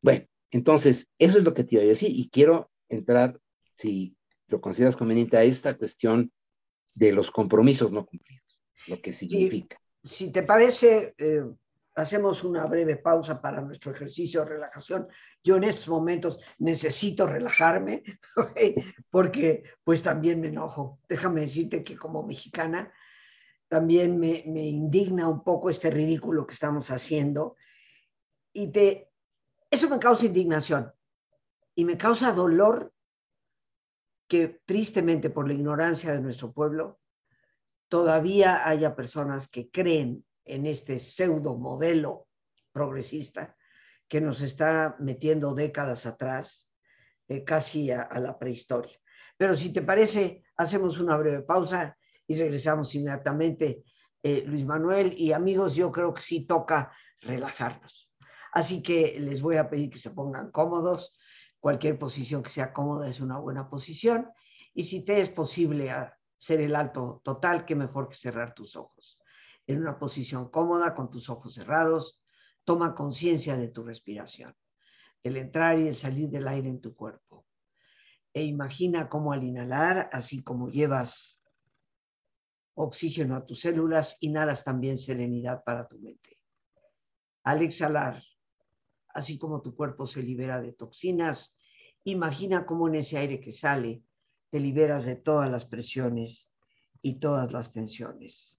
Bueno, 0.00 0.26
entonces, 0.50 1.08
eso 1.18 1.38
es 1.38 1.44
lo 1.44 1.54
que 1.54 1.64
te 1.64 1.76
iba 1.76 1.84
a 1.84 1.86
decir 1.86 2.10
y 2.10 2.28
quiero 2.28 2.70
entrar, 2.88 3.40
si 3.74 4.16
lo 4.46 4.60
consideras 4.60 4.96
conveniente, 4.96 5.36
a 5.36 5.44
esta 5.44 5.76
cuestión 5.76 6.32
de 6.94 7.12
los 7.12 7.30
compromisos 7.30 7.90
no 7.90 8.06
cumplidos, 8.06 8.60
lo 8.86 9.00
que 9.00 9.12
significa. 9.12 9.80
si 10.02 10.30
te 10.30 10.42
parece, 10.42 11.14
eh, 11.18 11.42
hacemos 11.94 12.42
una 12.44 12.66
breve 12.66 12.96
pausa 12.96 13.40
para 13.40 13.60
nuestro 13.60 13.92
ejercicio 13.92 14.40
de 14.40 14.50
relajación. 14.50 15.08
Yo 15.42 15.56
en 15.56 15.64
estos 15.64 15.88
momentos 15.88 16.38
necesito 16.58 17.26
relajarme, 17.26 18.02
porque 19.10 19.62
pues 19.84 20.02
también 20.02 20.40
me 20.40 20.48
enojo. 20.48 21.00
Déjame 21.08 21.42
decirte 21.42 21.84
que 21.84 21.96
como 21.96 22.22
mexicana 22.22 22.92
también 23.68 24.18
me, 24.18 24.44
me 24.46 24.64
indigna 24.64 25.28
un 25.28 25.42
poco 25.42 25.70
este 25.70 25.90
ridículo 25.90 26.46
que 26.46 26.54
estamos 26.54 26.90
haciendo 26.90 27.56
y 28.52 28.70
te, 28.70 29.10
eso 29.70 29.88
me 29.88 29.98
causa 29.98 30.26
indignación 30.26 30.92
y 31.74 31.84
me 31.84 31.96
causa 31.96 32.32
dolor 32.32 32.92
que 34.28 34.60
tristemente 34.64 35.30
por 35.30 35.48
la 35.48 35.54
ignorancia 35.54 36.12
de 36.12 36.20
nuestro 36.20 36.52
pueblo 36.52 37.00
todavía 37.88 38.66
haya 38.68 38.94
personas 38.94 39.48
que 39.48 39.70
creen 39.70 40.24
en 40.44 40.66
este 40.66 40.98
pseudo 40.98 41.56
modelo 41.56 42.26
progresista 42.72 43.56
que 44.08 44.20
nos 44.20 44.40
está 44.40 44.96
metiendo 44.98 45.54
décadas 45.54 46.06
atrás, 46.06 46.70
eh, 47.28 47.42
casi 47.44 47.90
a, 47.90 48.08
la 48.20 48.38
prehistoria. 48.38 48.98
Pero 49.36 49.56
si 49.56 49.72
te 49.72 49.82
parece, 49.82 50.44
hacemos 50.56 50.98
una 50.98 51.16
breve 51.16 51.42
pausa 51.42 51.96
y 52.26 52.36
regresamos 52.36 52.94
inmediatamente. 52.94 53.82
Eh, 54.22 54.44
Luis 54.46 54.64
Manuel 54.64 55.14
y 55.16 55.32
amigos, 55.32 55.74
yo 55.74 55.90
creo 55.90 56.12
que 56.12 56.22
sí 56.22 56.46
toca 56.46 56.92
relajarnos. 57.20 58.10
Así 58.52 58.82
que 58.82 59.18
les 59.18 59.42
voy 59.42 59.56
a 59.56 59.68
pedir 59.68 59.90
que 59.90 59.98
se 59.98 60.10
pongan 60.10 60.50
cómodos. 60.50 61.16
Cualquier 61.58 61.98
posición 61.98 62.42
que 62.42 62.50
sea 62.50 62.72
cómoda 62.72 63.08
es 63.08 63.20
una 63.20 63.38
buena 63.38 63.68
posición. 63.68 64.30
Y 64.74 64.84
si 64.84 65.04
te 65.04 65.20
es 65.20 65.28
posible 65.28 65.90
hacer 65.90 66.60
el 66.60 66.76
alto 66.76 67.20
total, 67.24 67.64
qué 67.64 67.74
mejor 67.74 68.08
que 68.08 68.14
cerrar 68.14 68.54
tus 68.54 68.76
ojos 68.76 69.18
en 69.66 69.80
una 69.80 69.98
posición 69.98 70.50
cómoda 70.50 70.94
con 70.94 71.10
tus 71.10 71.28
ojos 71.30 71.54
cerrados. 71.54 72.20
Toma 72.64 72.94
conciencia 72.94 73.56
de 73.56 73.68
tu 73.68 73.82
respiración, 73.82 74.54
el 75.22 75.36
entrar 75.36 75.78
y 75.78 75.88
el 75.88 75.94
salir 75.94 76.30
del 76.30 76.48
aire 76.48 76.68
en 76.68 76.80
tu 76.80 76.94
cuerpo. 76.94 77.46
E 78.32 78.42
imagina 78.44 79.08
cómo 79.08 79.32
al 79.32 79.44
inhalar, 79.44 80.08
así 80.12 80.42
como 80.42 80.70
llevas 80.70 81.40
oxígeno 82.74 83.36
a 83.36 83.46
tus 83.46 83.60
células, 83.60 84.16
inhalas 84.20 84.64
también 84.64 84.98
serenidad 84.98 85.62
para 85.62 85.86
tu 85.86 85.98
mente. 86.00 86.40
Al 87.44 87.62
exhalar, 87.62 88.22
así 89.08 89.38
como 89.38 89.62
tu 89.62 89.76
cuerpo 89.76 90.06
se 90.06 90.22
libera 90.22 90.60
de 90.60 90.72
toxinas, 90.72 91.56
imagina 92.02 92.66
cómo 92.66 92.88
en 92.88 92.96
ese 92.96 93.18
aire 93.18 93.40
que 93.40 93.52
sale 93.52 94.02
te 94.50 94.58
liberas 94.60 95.04
de 95.04 95.16
todas 95.16 95.50
las 95.50 95.64
presiones 95.64 96.50
y 97.02 97.18
todas 97.18 97.52
las 97.52 97.72
tensiones. 97.72 98.58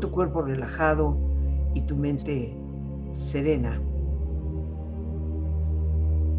Tu 0.00 0.10
cuerpo 0.10 0.42
relajado 0.42 1.16
y 1.74 1.82
tu 1.82 1.96
mente 1.96 2.56
serena. 3.12 3.80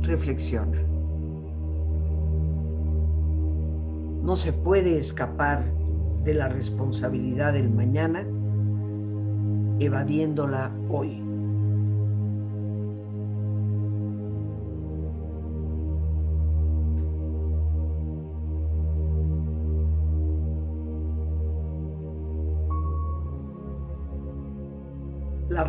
Reflexiona. 0.01 0.82
No 4.24 4.36
se 4.36 4.53
puede 4.53 4.97
escapar 4.97 5.64
de 6.24 6.34
la 6.34 6.47
responsabilidad 6.49 7.53
del 7.53 7.70
mañana 7.72 8.26
evadiéndola 9.80 10.72
hoy. 10.89 11.20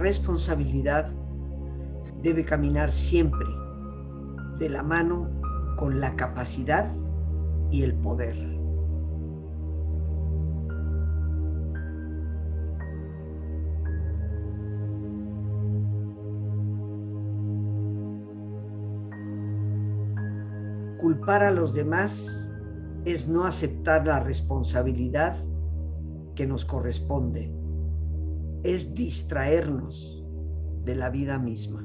Responsabilidad 0.02 1.12
debe 2.22 2.44
caminar 2.44 2.90
siempre 2.90 3.46
de 4.58 4.68
la 4.68 4.82
mano 4.82 5.30
con 5.76 6.00
la 6.00 6.14
capacidad 6.16 6.92
y 7.70 7.82
el 7.82 7.94
poder. 7.94 8.34
Culpar 21.00 21.44
a 21.44 21.50
los 21.50 21.74
demás 21.74 22.50
es 23.04 23.28
no 23.28 23.44
aceptar 23.44 24.06
la 24.06 24.20
responsabilidad 24.20 25.36
que 26.34 26.46
nos 26.46 26.64
corresponde 26.64 27.52
es 28.62 28.94
distraernos 28.94 30.22
de 30.84 30.94
la 30.94 31.10
vida 31.10 31.38
misma. 31.38 31.84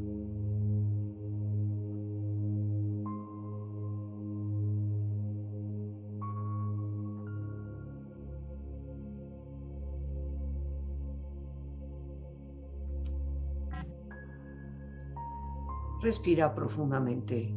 Respira 16.01 16.53
profundamente. 16.53 17.53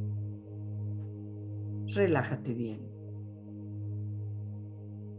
Relájate 1.94 2.54
bien. 2.54 2.99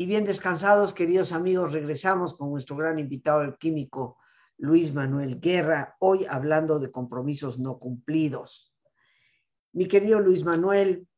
Y 0.00 0.06
bien 0.06 0.24
descansados, 0.24 0.94
queridos 0.94 1.32
amigos, 1.32 1.72
regresamos 1.72 2.36
con 2.36 2.50
nuestro 2.50 2.76
gran 2.76 3.00
invitado, 3.00 3.42
el 3.42 3.58
químico 3.58 4.18
Luis 4.56 4.94
Manuel 4.94 5.40
Guerra, 5.40 5.96
hoy 5.98 6.24
hablando 6.24 6.78
de 6.78 6.92
compromisos 6.92 7.58
no 7.58 7.80
cumplidos. 7.80 8.72
Mi 9.72 9.88
querido 9.88 10.20
Luis 10.20 10.44
Manuel, 10.44 11.08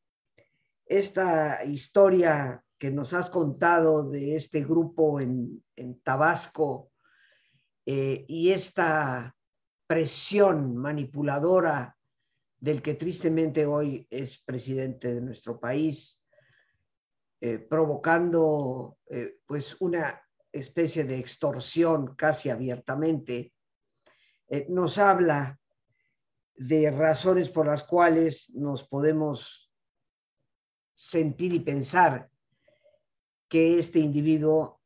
esta 0.87 1.63
historia 1.63 2.65
que 2.79 2.91
nos 2.91 3.13
has 3.13 3.29
contado 3.29 4.09
de 4.09 4.35
este 4.35 4.65
grupo 4.65 5.21
en, 5.21 5.63
Tabasco 6.03 6.91
eh, 7.85 8.25
y 8.27 8.49
esta 8.49 9.37
presión 9.87 10.75
manipuladora 10.79 11.99
del 12.59 12.81
que 12.81 12.95
tristemente 12.95 13.67
hoy 13.67 14.07
es 14.09 14.43
presidente 14.43 15.13
de 15.13 15.21
nuestro 15.21 15.61
país, 15.61 16.20
eh, 17.41 17.59
provocando 17.59 18.99
eh, 19.07 19.39
pues 19.47 19.77
una 19.81 20.21
especie 20.53 21.05
de 21.05 21.19
extorsión 21.19 22.15
casi 22.15 22.51
abiertamente, 22.51 23.55
eh, 24.49 24.67
nos 24.69 24.99
habla 24.99 25.59
de 26.55 26.91
razones 26.91 27.49
por 27.49 27.67
las 27.67 27.85
cuales 27.85 28.51
nos 28.51 28.87
podemos 28.87 29.73
sentir 30.95 31.55
y 31.55 31.61
pensar 31.61 32.29
que 33.49 33.79
este 33.79 34.01
individuo 34.01 34.81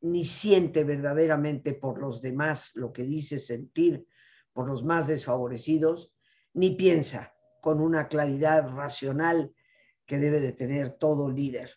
ni 0.00 0.24
siente 0.24 0.82
verdaderamente 0.82 1.74
por 1.74 2.00
los 2.00 2.20
demás 2.20 2.72
lo 2.74 2.92
que 2.92 3.04
dice 3.04 3.38
sentir 3.38 4.06
por 4.52 4.66
los 4.66 4.82
más 4.82 5.06
desfavorecidos, 5.06 6.12
ni 6.52 6.74
piensa 6.74 7.32
con 7.60 7.80
una 7.80 8.08
claridad 8.08 8.68
racional 8.70 9.54
que 10.04 10.18
debe 10.18 10.40
de 10.40 10.52
tener 10.52 10.94
todo 10.98 11.30
líder. 11.30 11.70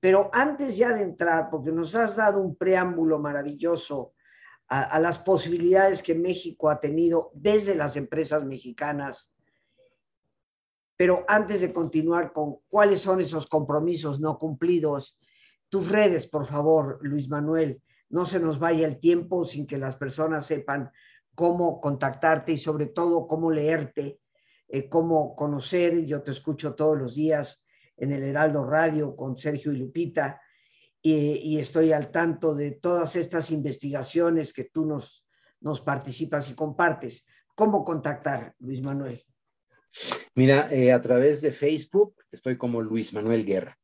Pero 0.00 0.30
antes 0.32 0.76
ya 0.76 0.92
de 0.92 1.02
entrar, 1.02 1.48
porque 1.50 1.72
nos 1.72 1.94
has 1.94 2.16
dado 2.16 2.40
un 2.40 2.56
preámbulo 2.56 3.18
maravilloso 3.18 4.14
a, 4.68 4.98
las 4.98 5.18
posibilidades 5.18 6.02
que 6.02 6.14
México 6.14 6.68
ha 6.68 6.80
tenido 6.80 7.30
desde 7.34 7.74
las 7.74 7.96
empresas 7.96 8.44
mexicanas, 8.44 9.32
pero 10.96 11.24
antes 11.28 11.60
de 11.60 11.72
continuar 11.72 12.32
con 12.32 12.56
cuáles 12.68 13.00
son 13.00 13.20
esos 13.20 13.46
compromisos 13.46 14.18
no 14.18 14.38
cumplidos, 14.38 15.18
tus 15.68 15.90
redes, 15.90 16.26
por 16.26 16.46
favor, 16.46 16.98
Luis 17.02 17.28
Manuel, 17.28 17.82
no 18.08 18.24
se 18.24 18.40
nos 18.40 18.58
vaya 18.58 18.86
el 18.86 18.98
tiempo 18.98 19.44
sin 19.44 19.66
que 19.66 19.78
las 19.78 19.96
personas 19.96 20.46
sepan 20.46 20.90
cómo 21.34 21.80
contactarte 21.80 22.52
y 22.52 22.58
sobre 22.58 22.86
todo 22.86 23.26
cómo 23.26 23.50
leerte, 23.50 24.20
eh, 24.68 24.88
cómo 24.88 25.36
conocer. 25.36 26.04
Yo 26.06 26.22
te 26.22 26.30
escucho 26.30 26.74
todos 26.74 26.96
los 26.96 27.14
días 27.14 27.65
en 27.96 28.12
el 28.12 28.22
Heraldo 28.22 28.64
Radio 28.64 29.16
con 29.16 29.36
Sergio 29.36 29.72
y 29.72 29.78
Lupita 29.78 30.40
y, 31.02 31.58
estoy 31.58 31.92
al 31.92 32.10
tanto 32.10 32.52
de 32.54 32.72
todas 32.72 33.14
estas 33.14 33.52
investigaciones 33.52 34.52
que 34.52 34.64
tú 34.64 34.84
nos, 34.84 35.24
nos 35.60 35.80
participas 35.80 36.50
y 36.50 36.54
compartes. 36.54 37.24
¿Cómo 37.54 37.84
contactar, 37.84 38.54
Luis 38.58 38.82
Manuel? 38.82 39.24
Mira, 40.34 40.68
eh, 40.72 40.92
a 40.92 41.00
través 41.00 41.42
de 41.42 41.52
Facebook 41.52 42.16
estoy 42.30 42.56
como 42.58 42.82
Luis 42.82 43.12
Manuel 43.12 43.44
Guerra. 43.44 43.78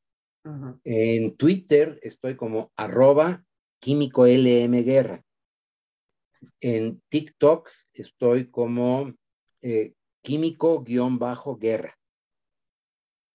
En 0.82 1.36
Twitter 1.36 2.00
estoy 2.02 2.34
como 2.34 2.72
arroba 2.74 3.44
químico 3.78 4.26
LM 4.26 4.82
Guerra. 4.82 5.22
En 6.60 7.00
TikTok 7.08 7.70
estoy 7.92 8.50
como 8.50 9.14
eh, 9.60 9.94
químico-guerra. 10.22 11.96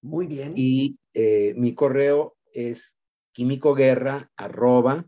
Muy 0.07 0.27
bien. 0.27 0.53
Y 0.55 0.97
eh, 1.13 1.53
mi 1.55 1.73
correo 1.73 2.37
es 2.53 2.97
químicoguerra 3.33 4.31
arroba 4.35 5.05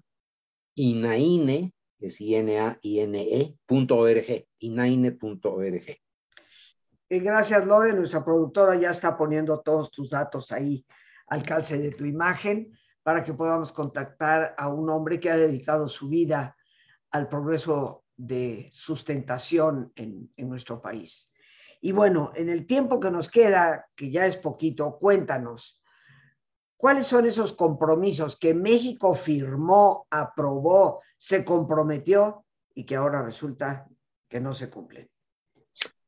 inaine, 0.76 1.74
es 2.00 2.22
I-N-A-I-N-E, 2.22 3.56
punto 3.66 3.98
org, 3.98 4.46
inaine.org. 4.60 5.98
Y 7.10 7.20
gracias, 7.20 7.66
Lore. 7.66 7.94
Nuestra 7.94 8.24
productora 8.24 8.76
ya 8.76 8.92
está 8.92 9.18
poniendo 9.18 9.60
todos 9.62 9.90
tus 9.90 10.10
datos 10.12 10.52
ahí 10.52 10.86
al 11.28 11.44
calce 11.44 11.78
de 11.78 11.92
tu 11.92 12.06
imagen 12.06 12.72
para 13.02 13.24
que 13.24 13.34
podamos 13.34 13.72
contactar 13.72 14.54
a 14.58 14.68
un 14.68 14.90
hombre 14.90 15.20
que 15.20 15.30
ha 15.30 15.38
dedicado 15.38 15.88
su 15.88 16.10
vida 16.10 16.56
al 17.12 17.28
progreso 17.28 18.04
de 18.16 18.70
sustentación 18.74 19.92
en, 19.96 20.30
nuestro 20.38 20.82
país. 20.82 21.32
Y 21.82 21.92
bueno, 21.94 22.32
en 22.36 22.50
el 22.50 22.66
tiempo 22.66 23.00
que 23.00 23.12
nos 23.12 23.30
queda, 23.30 23.88
que 23.96 24.12
ya 24.12 24.26
es 24.26 24.36
poquito, 24.36 24.98
cuéntanos, 24.98 25.82
¿cuáles 26.76 27.08
son 27.08 27.26
esos 27.26 27.54
compromisos 27.54 28.38
que 28.38 28.54
México 28.54 29.14
firmó, 29.16 30.08
aprobó, 30.10 31.02
se 31.18 31.46
comprometió 31.46 32.46
y 32.76 32.86
que 32.86 32.96
ahora 32.96 33.22
resulta 33.22 33.88
que 34.28 34.42
no 34.42 34.54
se 34.54 34.70
cumplen? 34.70 35.10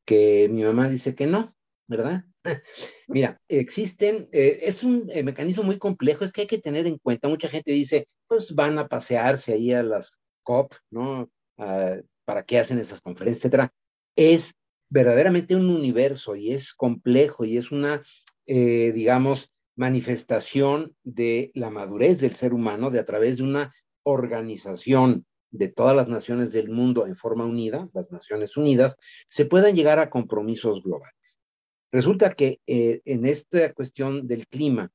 Que 0.04 0.48
mi 0.50 0.62
mamá 0.62 0.88
dice 0.88 1.14
que 1.14 1.26
no, 1.26 1.54
¿verdad? 1.86 2.24
Mira, 3.08 3.40
existen, 3.48 4.28
eh, 4.32 4.60
es 4.62 4.82
un 4.82 5.08
eh, 5.10 5.22
mecanismo 5.22 5.62
muy 5.62 5.78
complejo, 5.78 6.24
es 6.24 6.32
que 6.32 6.42
hay 6.42 6.46
que 6.46 6.58
tener 6.58 6.86
en 6.86 6.98
cuenta, 6.98 7.28
mucha 7.28 7.48
gente 7.48 7.72
dice, 7.72 8.08
pues 8.26 8.54
van 8.54 8.78
a 8.78 8.88
pasearse 8.88 9.54
ahí 9.54 9.72
a 9.72 9.82
las 9.82 10.20
COP, 10.42 10.74
¿no? 10.90 11.30
Ah, 11.56 11.96
¿Para 12.24 12.44
qué 12.44 12.58
hacen 12.58 12.78
esas 12.78 13.00
conferencias, 13.00 13.44
etcétera? 13.44 13.72
Es 14.16 14.54
verdaderamente 14.92 15.56
un 15.56 15.70
universo 15.70 16.36
y 16.36 16.52
es 16.52 16.74
complejo 16.74 17.46
y 17.46 17.56
es 17.56 17.72
una, 17.72 18.02
eh, 18.46 18.92
digamos, 18.92 19.50
manifestación 19.74 20.94
de 21.02 21.50
la 21.54 21.70
madurez 21.70 22.20
del 22.20 22.34
ser 22.34 22.52
humano 22.52 22.90
de 22.90 23.00
a 23.00 23.06
través 23.06 23.38
de 23.38 23.44
una 23.44 23.74
organización 24.02 25.24
de 25.50 25.68
todas 25.68 25.96
las 25.96 26.08
naciones 26.08 26.52
del 26.52 26.68
mundo 26.68 27.06
en 27.06 27.16
forma 27.16 27.46
unida, 27.46 27.88
las 27.94 28.12
Naciones 28.12 28.58
Unidas, 28.58 28.98
se 29.30 29.46
puedan 29.46 29.74
llegar 29.74 29.98
a 29.98 30.10
compromisos 30.10 30.82
globales. 30.82 31.40
Resulta 31.90 32.34
que 32.34 32.60
eh, 32.66 33.00
en 33.06 33.24
esta 33.24 33.72
cuestión 33.72 34.26
del 34.26 34.46
clima, 34.46 34.90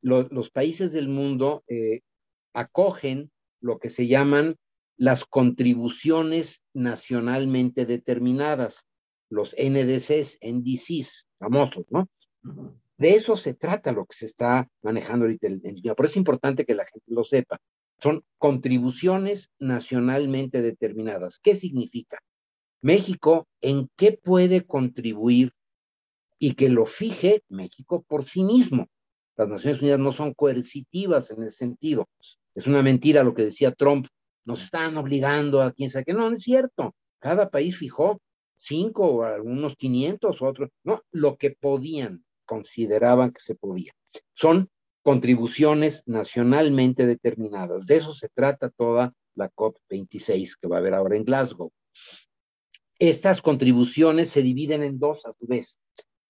los 0.00 0.50
países 0.50 0.92
del 0.92 1.08
mundo 1.08 1.62
eh, 1.68 2.00
acogen 2.54 3.30
lo 3.60 3.78
que 3.78 3.90
se 3.90 4.06
llaman 4.06 4.56
las 4.96 5.24
contribuciones 5.24 6.62
nacionalmente 6.72 7.86
determinadas, 7.86 8.86
los 9.32 9.56
NDCs, 9.58 10.38
NDCs, 10.42 11.26
famosos, 11.38 11.86
¿no? 11.88 12.08
De 12.98 13.10
eso 13.10 13.36
se 13.36 13.54
trata 13.54 13.90
lo 13.90 14.04
que 14.04 14.14
se 14.14 14.26
está 14.26 14.68
manejando 14.82 15.24
ahorita. 15.24 15.48
Por 15.96 16.04
eso 16.04 16.12
es 16.12 16.16
importante 16.18 16.66
que 16.66 16.74
la 16.74 16.84
gente 16.84 17.06
lo 17.08 17.24
sepa. 17.24 17.58
Son 17.98 18.22
contribuciones 18.38 19.50
nacionalmente 19.58 20.60
determinadas. 20.60 21.38
¿Qué 21.42 21.56
significa? 21.56 22.18
México, 22.82 23.48
¿en 23.60 23.88
qué 23.96 24.20
puede 24.22 24.66
contribuir 24.66 25.52
y 26.38 26.54
que 26.54 26.68
lo 26.68 26.84
fije 26.84 27.42
México 27.48 28.04
por 28.06 28.28
sí 28.28 28.44
mismo? 28.44 28.86
Las 29.36 29.48
Naciones 29.48 29.80
Unidas 29.80 30.00
no 30.00 30.12
son 30.12 30.34
coercitivas 30.34 31.30
en 31.30 31.42
ese 31.42 31.56
sentido. 31.56 32.08
Es 32.54 32.66
una 32.66 32.82
mentira 32.82 33.24
lo 33.24 33.34
que 33.34 33.44
decía 33.44 33.72
Trump 33.72 34.08
nos 34.44 34.62
están 34.62 34.96
obligando 34.98 35.62
a 35.62 35.72
quién 35.72 35.88
sabe 35.88 36.04
qué. 36.04 36.12
No, 36.12 36.28
no 36.28 36.36
es 36.36 36.42
cierto. 36.42 36.94
Cada 37.18 37.48
país 37.48 37.78
fijó 37.78 38.20
cinco 38.62 39.06
o 39.06 39.22
algunos 39.24 39.76
quinientos 39.76 40.40
otros, 40.40 40.70
no, 40.84 41.02
lo 41.10 41.36
que 41.36 41.50
podían, 41.50 42.24
consideraban 42.46 43.32
que 43.32 43.40
se 43.40 43.54
podía. 43.54 43.92
Son 44.34 44.70
contribuciones 45.02 46.04
nacionalmente 46.06 47.06
determinadas. 47.06 47.86
De 47.86 47.96
eso 47.96 48.12
se 48.12 48.28
trata 48.28 48.70
toda 48.70 49.12
la 49.34 49.50
COP26 49.50 50.56
que 50.60 50.68
va 50.68 50.76
a 50.76 50.78
haber 50.78 50.94
ahora 50.94 51.16
en 51.16 51.24
Glasgow. 51.24 51.72
Estas 52.98 53.42
contribuciones 53.42 54.30
se 54.30 54.42
dividen 54.42 54.82
en 54.84 55.00
dos 55.00 55.26
a 55.26 55.32
su 55.32 55.46
vez. 55.46 55.78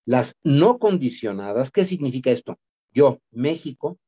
Las 0.05 0.35
no 0.43 0.79
condicionadas, 0.79 1.71
¿qué 1.71 1.85
significa 1.85 2.31
esto? 2.31 2.57
Yo, 2.91 3.19
México, 3.31 3.99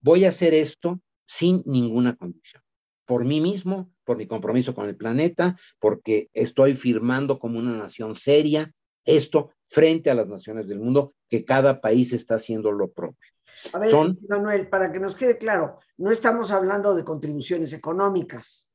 voy 0.00 0.24
a 0.24 0.30
hacer 0.30 0.54
esto 0.54 1.00
sin 1.26 1.62
ninguna 1.66 2.16
condición 2.16 2.63
por 3.06 3.24
mí 3.24 3.40
mismo, 3.40 3.90
por 4.04 4.16
mi 4.16 4.26
compromiso 4.26 4.74
con 4.74 4.88
el 4.88 4.96
planeta, 4.96 5.56
porque 5.78 6.28
estoy 6.32 6.74
firmando 6.74 7.38
como 7.38 7.58
una 7.58 7.76
nación 7.76 8.14
seria 8.14 8.72
esto 9.04 9.50
frente 9.66 10.10
a 10.10 10.14
las 10.14 10.28
naciones 10.28 10.66
del 10.66 10.80
mundo, 10.80 11.14
que 11.28 11.44
cada 11.44 11.80
país 11.80 12.12
está 12.12 12.36
haciendo 12.36 12.72
lo 12.72 12.90
propio. 12.90 13.30
A 13.72 13.78
ver, 13.78 13.94
Manuel, 14.28 14.68
para 14.68 14.90
que 14.92 15.00
nos 15.00 15.14
quede 15.14 15.38
claro, 15.38 15.78
no 15.96 16.10
estamos 16.10 16.50
hablando 16.50 16.94
de 16.94 17.04
contribuciones 17.04 17.72
económicas. 17.72 18.68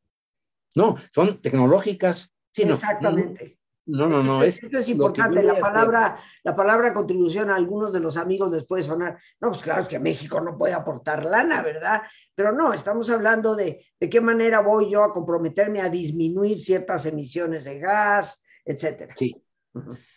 No, 0.76 0.96
son 1.14 1.42
tecnológicas. 1.42 2.32
Exactamente. 2.56 3.59
No, 3.90 4.08
no, 4.08 4.24
no. 4.24 4.44
Es, 4.44 4.64
esto 4.64 4.78
es 4.78 4.90
importante. 4.90 5.44
La 5.44 5.56
palabra, 5.56 6.20
la 6.44 6.56
palabra 6.56 6.94
contribución 6.94 7.50
a 7.50 7.56
algunos 7.56 7.92
de 7.92 8.00
los 8.00 8.18
amigos 8.18 8.52
les 8.52 8.66
puede 8.66 8.84
sonar. 8.84 9.18
No, 9.40 9.50
pues 9.50 9.62
claro, 9.62 9.84
es 9.84 9.88
que 9.88 10.00
México 10.00 10.40
no 10.42 10.58
puede 10.58 10.74
aportar 10.74 11.26
lana, 11.26 11.62
¿verdad? 11.62 12.04
Pero 12.36 12.52
no, 12.52 12.74
estamos 12.74 13.10
hablando 13.10 13.56
de 13.56 13.84
de 14.00 14.10
qué 14.10 14.22
manera 14.22 14.62
voy 14.62 14.90
yo 14.90 15.04
a 15.04 15.14
comprometerme 15.14 15.82
a 15.82 15.90
disminuir 15.90 16.60
ciertas 16.60 17.06
emisiones 17.06 17.66
de 17.66 17.80
gas, 17.80 18.44
etcétera. 18.64 19.14
Sí. 19.16 19.44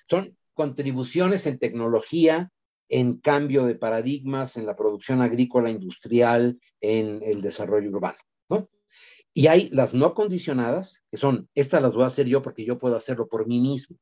Son 0.09 0.37
contribuciones 0.55 1.47
en 1.47 1.59
tecnología, 1.59 2.51
en 2.89 3.19
cambio 3.19 3.65
de 3.65 3.75
paradigmas, 3.75 4.57
en 4.57 4.67
la 4.67 4.77
producción 4.77 5.21
agrícola, 5.21 5.71
industrial, 5.71 6.61
en 6.81 7.21
el 7.23 7.43
desarrollo 7.43 7.91
urbano. 7.91 8.19
Y 9.35 9.47
hay 9.47 9.71
las 9.71 9.95
no 9.95 10.15
condicionadas, 10.15 11.03
que 11.11 11.17
son, 11.17 11.49
estas 11.55 11.83
las 11.83 11.95
voy 11.95 12.05
a 12.05 12.09
hacer 12.09 12.27
yo 12.27 12.43
porque 12.43 12.65
yo 12.65 12.79
puedo 12.79 12.97
hacerlo 12.97 13.29
por 13.29 13.47
mí 13.47 13.61
mismo. 13.61 13.97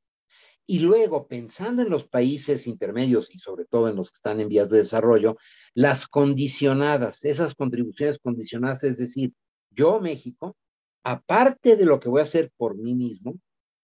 Y 0.66 0.80
luego, 0.80 1.26
pensando 1.26 1.82
en 1.82 1.90
los 1.90 2.06
países 2.06 2.66
intermedios 2.66 3.34
y 3.34 3.38
sobre 3.38 3.64
todo 3.64 3.88
en 3.88 3.96
los 3.96 4.10
que 4.10 4.16
están 4.16 4.40
en 4.40 4.48
vías 4.48 4.70
de 4.70 4.78
desarrollo, 4.78 5.36
las 5.74 6.06
condicionadas, 6.06 7.24
esas 7.24 7.54
contribuciones 7.54 8.18
condicionadas, 8.18 8.84
es 8.84 8.98
decir, 8.98 9.32
yo, 9.70 10.00
México, 10.00 10.56
aparte 11.02 11.76
de 11.76 11.86
lo 11.86 11.98
que 11.98 12.08
voy 12.08 12.20
a 12.20 12.24
hacer 12.24 12.52
por 12.56 12.76
mí 12.76 12.94
mismo, 12.94 13.34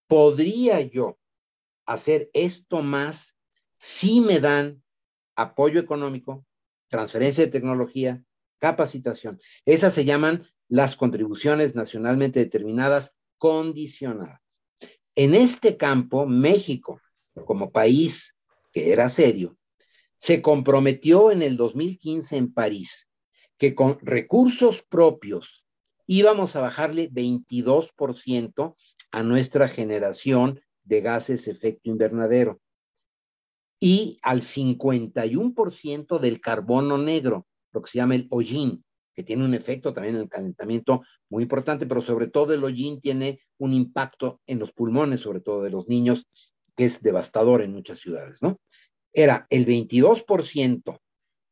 podría 0.06 0.80
yo 0.80 1.18
hacer 1.86 2.30
esto 2.32 2.82
más 2.82 3.36
si 3.78 4.20
me 4.20 4.40
dan 4.40 4.82
apoyo 5.34 5.80
económico, 5.80 6.44
transferencia 6.88 7.44
de 7.44 7.50
tecnología, 7.50 8.22
capacitación. 8.58 9.40
Esas 9.64 9.92
se 9.92 10.04
llaman 10.04 10.46
las 10.68 10.96
contribuciones 10.96 11.74
nacionalmente 11.74 12.40
determinadas 12.40 13.14
condicionadas. 13.38 14.40
En 15.14 15.34
este 15.34 15.76
campo, 15.76 16.26
México, 16.26 17.00
como 17.46 17.70
país 17.70 18.36
que 18.72 18.92
era 18.92 19.08
serio, 19.08 19.56
se 20.18 20.42
comprometió 20.42 21.30
en 21.30 21.42
el 21.42 21.56
2015 21.56 22.36
en 22.36 22.52
París 22.52 23.08
que 23.58 23.74
con 23.74 23.98
recursos 24.02 24.82
propios 24.82 25.64
íbamos 26.06 26.56
a 26.56 26.60
bajarle 26.60 27.10
22% 27.10 28.76
a 29.10 29.22
nuestra 29.22 29.68
generación 29.68 30.60
de 30.84 31.00
gases 31.00 31.48
efecto 31.48 31.90
invernadero 31.90 32.60
y 33.80 34.18
al 34.22 34.42
51% 34.42 36.18
del 36.18 36.40
carbono 36.40 36.96
negro, 36.98 37.46
lo 37.72 37.82
que 37.82 37.90
se 37.90 37.98
llama 37.98 38.14
el 38.14 38.26
hollín, 38.30 38.84
que 39.16 39.22
tiene 39.22 39.44
un 39.44 39.54
efecto 39.54 39.94
también 39.94 40.16
en 40.16 40.22
el 40.22 40.28
calentamiento 40.28 41.02
muy 41.30 41.42
importante, 41.44 41.86
pero 41.86 42.02
sobre 42.02 42.28
todo 42.28 42.52
el 42.52 42.62
hollín 42.62 43.00
tiene 43.00 43.40
un 43.58 43.72
impacto 43.72 44.40
en 44.46 44.58
los 44.58 44.72
pulmones, 44.72 45.20
sobre 45.20 45.40
todo 45.40 45.62
de 45.62 45.70
los 45.70 45.88
niños, 45.88 46.26
que 46.76 46.84
es 46.84 47.00
devastador 47.02 47.62
en 47.62 47.72
muchas 47.72 47.98
ciudades, 47.98 48.42
¿no? 48.42 48.60
Era 49.14 49.46
el 49.48 49.66
22% 49.66 51.00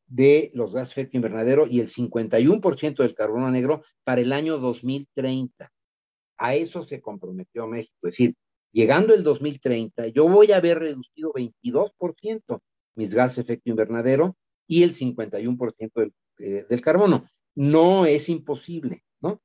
de 0.06 0.50
los 0.52 0.74
gases 0.74 0.94
de 0.94 1.00
efecto 1.00 1.16
invernadero 1.16 1.66
y 1.66 1.80
el 1.80 1.88
51% 1.88 2.96
del 2.96 3.14
carbono 3.14 3.50
negro 3.50 3.82
para 4.04 4.20
el 4.20 4.34
año 4.34 4.58
2030. 4.58 5.72
A 6.36 6.54
eso 6.54 6.84
se 6.84 7.00
comprometió 7.00 7.66
México, 7.66 7.96
es 8.02 8.12
decir, 8.12 8.34
llegando 8.72 9.14
el 9.14 9.22
2030, 9.22 10.08
yo 10.08 10.28
voy 10.28 10.52
a 10.52 10.58
haber 10.58 10.80
reducido 10.80 11.32
22% 11.32 12.60
mis 12.96 13.14
gases 13.14 13.36
de 13.36 13.42
efecto 13.54 13.70
invernadero 13.70 14.36
y 14.66 14.82
el 14.82 14.94
51% 14.94 15.92
del, 15.94 16.12
eh, 16.38 16.66
del 16.68 16.80
carbono. 16.82 17.26
No 17.54 18.06
es 18.06 18.28
imposible, 18.28 19.04
¿no? 19.20 19.40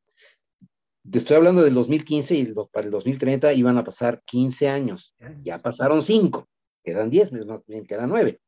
Estoy 1.11 1.37
hablando 1.37 1.63
del 1.63 1.73
2015 1.73 2.35
y 2.35 2.53
para 2.71 2.85
el 2.85 2.91
2030 2.91 3.53
iban 3.53 3.77
a 3.77 3.83
pasar 3.83 4.21
15 4.25 4.69
años. 4.69 5.15
Ya 5.43 5.59
pasaron 5.59 6.05
5, 6.05 6.47
quedan 6.83 7.09
10, 7.09 7.31
más 7.45 7.65
bien 7.65 7.85
quedan 7.85 8.09
9. 8.09 8.39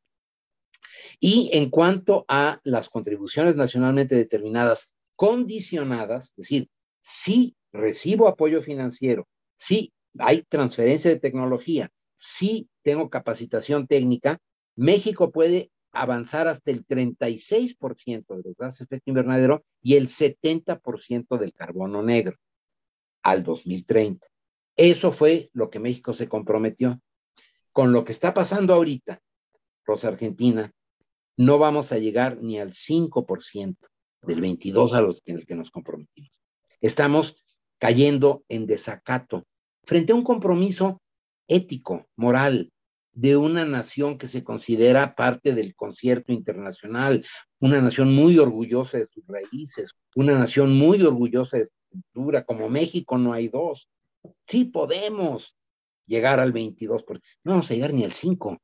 Y 1.20 1.50
en 1.52 1.70
cuanto 1.70 2.24
a 2.28 2.60
las 2.64 2.88
contribuciones 2.88 3.56
nacionalmente 3.56 4.14
determinadas 4.14 4.92
condicionadas, 5.16 6.30
es 6.30 6.36
decir, 6.36 6.68
si 7.02 7.56
recibo 7.72 8.28
apoyo 8.28 8.62
financiero, 8.62 9.28
si 9.56 9.92
hay 10.18 10.42
transferencia 10.42 11.10
de 11.10 11.20
tecnología, 11.20 11.90
si 12.16 12.68
tengo 12.82 13.10
capacitación 13.10 13.86
técnica, 13.86 14.40
México 14.76 15.30
puede 15.30 15.70
avanzar 15.92 16.48
hasta 16.48 16.70
el 16.70 16.86
36% 16.86 18.36
de 18.36 18.42
los 18.42 18.56
gases 18.56 18.80
de 18.80 18.84
efecto 18.96 19.10
invernadero 19.10 19.64
y 19.82 19.96
el 19.96 20.08
70% 20.08 21.38
del 21.38 21.52
carbono 21.52 22.02
negro 22.02 22.36
al 23.22 23.44
2030. 23.44 24.26
Eso 24.76 25.12
fue 25.12 25.50
lo 25.52 25.70
que 25.70 25.78
México 25.78 26.14
se 26.14 26.28
comprometió. 26.28 27.00
Con 27.72 27.92
lo 27.92 28.04
que 28.04 28.12
está 28.12 28.34
pasando 28.34 28.74
ahorita, 28.74 29.20
Rosa 29.84 30.08
Argentina, 30.08 30.72
no 31.36 31.58
vamos 31.58 31.92
a 31.92 31.98
llegar 31.98 32.38
ni 32.42 32.58
al 32.58 32.72
5% 32.72 33.76
del 34.22 34.40
22 34.40 34.94
a 34.94 35.00
los 35.00 35.20
que 35.22 35.54
nos 35.54 35.70
comprometimos. 35.70 36.38
Estamos 36.80 37.36
cayendo 37.78 38.44
en 38.48 38.66
desacato 38.66 39.46
frente 39.84 40.12
a 40.12 40.14
un 40.14 40.24
compromiso 40.24 41.02
ético, 41.48 42.06
moral, 42.16 42.72
de 43.14 43.36
una 43.36 43.64
nación 43.64 44.16
que 44.16 44.26
se 44.26 44.42
considera 44.42 45.14
parte 45.14 45.52
del 45.54 45.74
concierto 45.74 46.32
internacional, 46.32 47.24
una 47.60 47.80
nación 47.80 48.14
muy 48.14 48.38
orgullosa 48.38 48.98
de 48.98 49.08
sus 49.12 49.24
raíces, 49.26 49.92
una 50.14 50.38
nación 50.38 50.76
muy 50.76 51.02
orgullosa 51.02 51.58
de 51.58 51.66
su 51.66 51.70
cultura, 51.90 52.44
como 52.44 52.68
México 52.68 53.18
no 53.18 53.32
hay 53.32 53.48
dos. 53.48 53.88
Sí 54.46 54.64
podemos 54.64 55.54
llegar 56.06 56.40
al 56.40 56.52
22%, 56.52 57.20
no 57.44 57.52
vamos 57.52 57.70
a 57.70 57.74
llegar 57.74 57.92
ni 57.92 58.04
al 58.04 58.12
5%. 58.12 58.58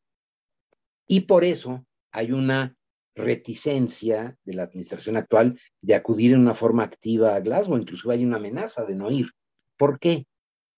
Y 1.07 1.21
por 1.21 1.45
eso 1.45 1.87
hay 2.11 2.33
una 2.33 2.75
reticencia 3.15 4.37
de 4.45 4.55
la 4.55 4.65
administración 4.65 5.17
actual 5.17 5.59
de 5.81 5.95
acudir 5.95 6.33
en 6.33 6.41
una 6.41 6.55
forma 6.55 6.85
activa 6.85 7.35
a 7.35 7.41
Glasgow, 7.41 7.77
incluso 7.77 8.11
hay 8.11 8.25
una 8.25 8.37
amenaza 8.37 8.85
de 8.85 8.95
no 8.95 9.11
ir. 9.11 9.31
¿Por 9.77 9.99
qué? 9.99 10.27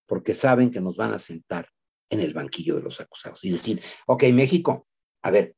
Porque 0.06 0.34
saben 0.34 0.70
que 0.70 0.80
nos 0.80 0.96
van 0.96 1.12
a 1.12 1.18
sentar 1.18 1.68
en 2.11 2.20
el 2.20 2.34
banquillo 2.34 2.76
de 2.76 2.82
los 2.82 3.00
acusados 3.00 3.42
y 3.44 3.50
decir, 3.50 3.80
ok, 4.06 4.24
México, 4.32 4.86
a 5.22 5.30
ver, 5.30 5.54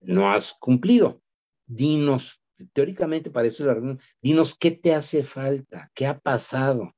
no 0.00 0.30
has 0.30 0.54
cumplido, 0.54 1.20
dinos, 1.66 2.40
teóricamente 2.72 3.30
para 3.30 3.48
eso 3.48 3.62
es 3.62 3.66
la 3.66 3.74
reunión, 3.74 4.00
dinos 4.22 4.56
qué 4.58 4.70
te 4.70 4.94
hace 4.94 5.24
falta, 5.24 5.90
qué 5.94 6.06
ha 6.06 6.18
pasado. 6.18 6.94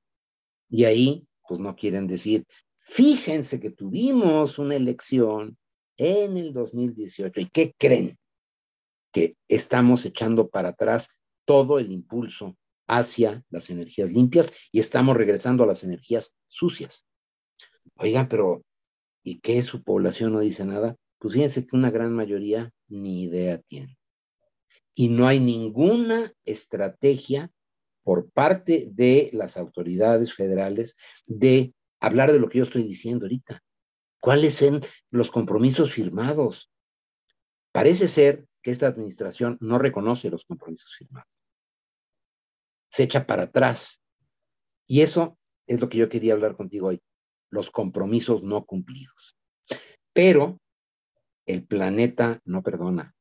Y 0.68 0.84
ahí, 0.84 1.26
pues 1.48 1.58
no 1.58 1.74
quieren 1.74 2.06
decir, 2.06 2.46
fíjense 2.78 3.58
que 3.58 3.70
tuvimos 3.70 4.58
una 4.58 4.76
elección 4.76 5.58
en 5.96 6.36
el 6.36 6.52
2018. 6.52 7.40
¿Y 7.40 7.46
qué 7.46 7.74
creen? 7.76 8.18
Que 9.12 9.36
estamos 9.48 10.04
echando 10.04 10.48
para 10.48 10.70
atrás 10.70 11.08
todo 11.46 11.78
el 11.78 11.90
impulso 11.90 12.56
hacia 12.86 13.44
las 13.50 13.70
energías 13.70 14.12
limpias 14.12 14.52
y 14.72 14.80
estamos 14.80 15.16
regresando 15.16 15.64
a 15.64 15.66
las 15.66 15.84
energías 15.84 16.34
sucias. 16.46 17.06
Oigan, 17.96 18.28
pero 18.28 18.64
¿y 19.22 19.40
qué 19.40 19.62
su 19.62 19.82
población 19.82 20.32
no 20.32 20.40
dice 20.40 20.64
nada? 20.64 20.96
Pues 21.18 21.34
fíjense 21.34 21.66
que 21.66 21.76
una 21.76 21.90
gran 21.90 22.12
mayoría 22.12 22.72
ni 22.88 23.24
idea 23.24 23.58
tiene. 23.58 23.98
Y 24.94 25.08
no 25.08 25.26
hay 25.26 25.40
ninguna 25.40 26.32
estrategia 26.44 27.50
por 28.02 28.30
parte 28.30 28.88
de 28.90 29.30
las 29.32 29.56
autoridades 29.56 30.32
federales 30.32 30.96
de 31.26 31.74
hablar 32.00 32.32
de 32.32 32.38
lo 32.38 32.48
que 32.48 32.58
yo 32.58 32.64
estoy 32.64 32.82
diciendo 32.82 33.26
ahorita. 33.26 33.62
¿Cuáles 34.20 34.54
son 34.54 34.82
los 35.10 35.30
compromisos 35.30 35.92
firmados? 35.92 36.70
Parece 37.72 38.08
ser 38.08 38.46
que 38.62 38.70
esta 38.70 38.86
administración 38.86 39.58
no 39.60 39.78
reconoce 39.78 40.30
los 40.30 40.44
compromisos 40.44 40.94
firmados. 40.96 41.28
Se 42.90 43.04
echa 43.04 43.26
para 43.26 43.44
atrás. 43.44 44.02
Y 44.86 45.02
eso 45.02 45.38
es 45.66 45.80
lo 45.80 45.88
que 45.88 45.98
yo 45.98 46.08
quería 46.08 46.32
hablar 46.32 46.56
contigo 46.56 46.88
hoy, 46.88 47.00
los 47.50 47.70
compromisos 47.70 48.42
no 48.42 48.64
cumplidos. 48.64 49.36
Pero 50.12 50.58
el 51.46 51.66
planeta 51.66 52.40
no 52.44 52.62
perdona. 52.62 53.14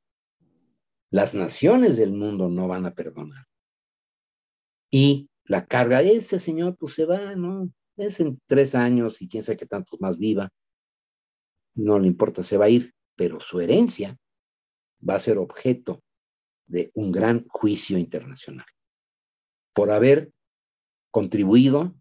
Las 1.10 1.34
naciones 1.34 1.96
del 1.98 2.12
mundo 2.12 2.50
no 2.50 2.68
van 2.68 2.86
a 2.86 2.94
perdonar. 2.94 3.46
Y 4.92 5.30
la 5.44 5.66
carga 5.66 6.02
de 6.02 6.14
ese 6.14 6.40
señor, 6.40 6.76
pues 6.78 6.94
se 6.94 7.06
va, 7.06 7.36
¿no? 7.36 7.72
Es 7.96 8.20
en 8.20 8.40
tres 8.48 8.76
años 8.76 9.22
y 9.22 9.30
quién 9.30 9.44
sabe 9.44 9.58
qué 9.58 9.66
tantos 9.66 10.00
más 10.02 10.18
viva 10.18 10.52
no 11.78 12.00
le 12.00 12.08
importa, 12.08 12.44
se 12.44 12.58
va 12.58 12.66
a 12.66 12.70
ir, 12.70 12.94
pero 13.16 13.40
su 13.40 13.62
herencia 13.62 14.18
va 15.08 15.16
a 15.16 15.20
ser 15.20 15.38
objeto 15.38 16.04
de 16.66 16.92
un 16.96 17.12
gran 17.12 17.48
juicio 17.48 17.98
internacional 17.98 18.66
por 19.74 19.92
haber 19.92 20.32
contribuido 21.12 21.96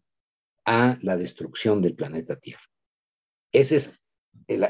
a 0.66 0.98
la 1.00 1.16
destrucción 1.16 1.80
del 1.80 1.94
planeta 1.94 2.36
Tierra. 2.36 2.62
Ese 3.52 3.76
es 3.76 3.98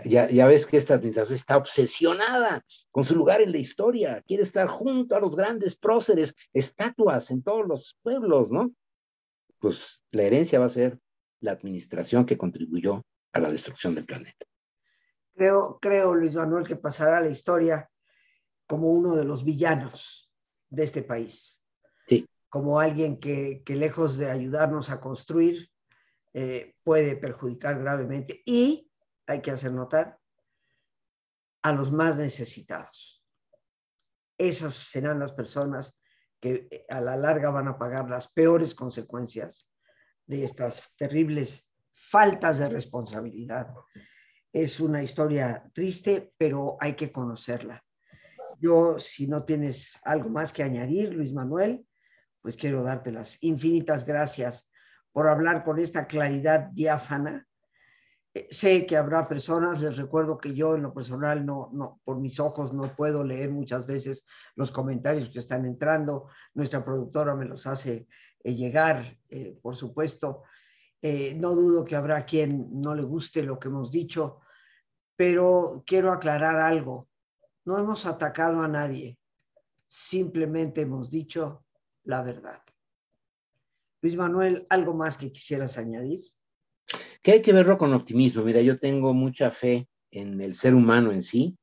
ya, 0.04 0.28
ya, 0.30 0.46
ves 0.46 0.66
que 0.66 0.76
esta 0.76 0.94
administración 0.94 1.36
está 1.36 1.56
obsesionada 1.56 2.64
con 2.90 3.04
su 3.04 3.14
lugar 3.14 3.40
en 3.40 3.52
la 3.52 3.58
historia, 3.58 4.22
quiere 4.22 4.42
estar 4.42 4.66
junto 4.66 5.16
a 5.16 5.20
los 5.20 5.34
grandes 5.36 5.76
próceres, 5.76 6.34
estatuas 6.52 7.30
en 7.30 7.42
todos 7.42 7.66
los 7.66 7.98
pueblos, 8.02 8.52
¿no? 8.52 8.72
Pues 9.58 10.02
la 10.12 10.22
herencia 10.22 10.58
va 10.58 10.66
a 10.66 10.70
ser 10.70 10.98
la 11.40 11.52
administración 11.52 12.24
que 12.24 12.38
contribuyó 12.38 13.04
a 13.32 13.40
la 13.40 13.50
destrucción 13.50 13.94
del 13.94 14.06
planeta. 14.06 14.46
Creo, 15.34 15.78
creo, 15.80 16.14
Luis 16.14 16.34
Manuel, 16.34 16.66
que 16.66 16.76
pasará 16.76 17.18
a 17.18 17.22
la 17.22 17.28
historia 17.28 17.90
como 18.66 18.90
uno 18.90 19.14
de 19.14 19.24
los 19.24 19.44
villanos 19.44 20.30
de 20.70 20.84
este 20.84 21.02
país. 21.02 21.62
Sí. 22.06 22.26
Como 22.48 22.80
alguien 22.80 23.18
que, 23.18 23.62
que 23.64 23.76
lejos 23.76 24.16
de 24.16 24.30
ayudarnos 24.30 24.88
a 24.88 25.00
construir, 25.00 25.68
eh, 26.38 26.74
puede 26.84 27.16
perjudicar 27.16 27.78
gravemente 27.78 28.42
y, 28.44 28.92
hay 29.26 29.40
que 29.40 29.52
hacer 29.52 29.72
notar, 29.72 30.18
a 31.62 31.72
los 31.72 31.90
más 31.90 32.18
necesitados. 32.18 33.24
Esas 34.36 34.74
serán 34.74 35.18
las 35.18 35.32
personas 35.32 35.98
que 36.38 36.68
eh, 36.70 36.84
a 36.90 37.00
la 37.00 37.16
larga 37.16 37.48
van 37.48 37.68
a 37.68 37.78
pagar 37.78 38.10
las 38.10 38.30
peores 38.30 38.74
consecuencias 38.74 39.66
de 40.26 40.44
estas 40.44 40.94
terribles 40.96 41.70
faltas 41.94 42.58
de 42.58 42.68
responsabilidad. 42.68 43.72
Es 44.52 44.78
una 44.78 45.02
historia 45.02 45.64
triste, 45.72 46.34
pero 46.36 46.76
hay 46.80 46.96
que 46.96 47.10
conocerla. 47.10 47.82
Yo, 48.60 48.98
si 48.98 49.26
no 49.26 49.42
tienes 49.46 49.98
algo 50.02 50.28
más 50.28 50.52
que 50.52 50.62
añadir, 50.62 51.14
Luis 51.14 51.32
Manuel, 51.32 51.86
pues 52.42 52.58
quiero 52.58 52.82
darte 52.82 53.10
las 53.10 53.42
infinitas 53.42 54.04
gracias 54.04 54.68
por 55.16 55.28
hablar 55.28 55.64
con 55.64 55.78
esta 55.78 56.06
claridad 56.06 56.68
diáfana. 56.74 57.48
Eh, 58.34 58.48
sé 58.50 58.84
que 58.84 58.98
habrá 58.98 59.26
personas, 59.26 59.80
les 59.80 59.96
recuerdo 59.96 60.36
que 60.36 60.52
yo 60.52 60.74
en 60.74 60.82
lo 60.82 60.92
personal 60.92 61.46
no, 61.46 62.02
por 62.04 62.20
mis 62.20 62.38
ojos 62.38 62.74
no 62.74 62.94
puedo 62.94 63.24
leer 63.24 63.50
muchas 63.50 63.86
veces 63.86 64.26
los 64.56 64.70
comentarios 64.70 65.30
que 65.30 65.38
están 65.38 65.64
entrando. 65.64 66.28
Nuestra 66.52 66.84
productora 66.84 67.34
me 67.34 67.46
los 67.46 67.66
hace 67.66 68.06
eh, 68.44 68.54
llegar, 68.54 69.16
eh, 69.30 69.58
por 69.62 69.74
supuesto. 69.74 70.42
no 71.36 71.54
dudo 71.54 71.82
que 71.82 71.96
habrá 71.96 72.20
quien 72.26 72.78
no 72.78 72.94
le 72.94 73.02
guste 73.02 73.42
lo 73.42 73.58
que 73.58 73.68
hemos 73.68 73.90
dicho, 73.90 74.40
pero 75.16 75.82
quiero 75.86 76.12
aclarar 76.12 76.56
algo. 76.56 77.08
No 77.64 77.78
hemos 77.78 78.04
atacado 78.04 78.60
a 78.60 78.68
nadie, 78.68 79.18
simplemente 79.86 80.82
hemos 80.82 81.10
dicho 81.10 81.64
la 82.02 82.20
verdad. 82.20 82.60
Luis 84.02 84.16
Manuel, 84.16 84.66
¿algo 84.68 84.94
más 84.94 85.16
que 85.16 85.32
quisieras 85.32 85.78
añadir? 85.78 86.20
Que 87.22 87.32
hay 87.32 87.42
que 87.42 87.52
verlo 87.52 87.78
con 87.78 87.92
optimismo. 87.92 88.42
Mira, 88.42 88.60
yo 88.60 88.76
tengo 88.76 89.14
mucha 89.14 89.50
fe 89.50 89.88
en 90.10 90.40
el 90.40 90.54
ser 90.54 90.74
humano 90.74 91.12
en 91.12 91.22
sí. 91.22 91.56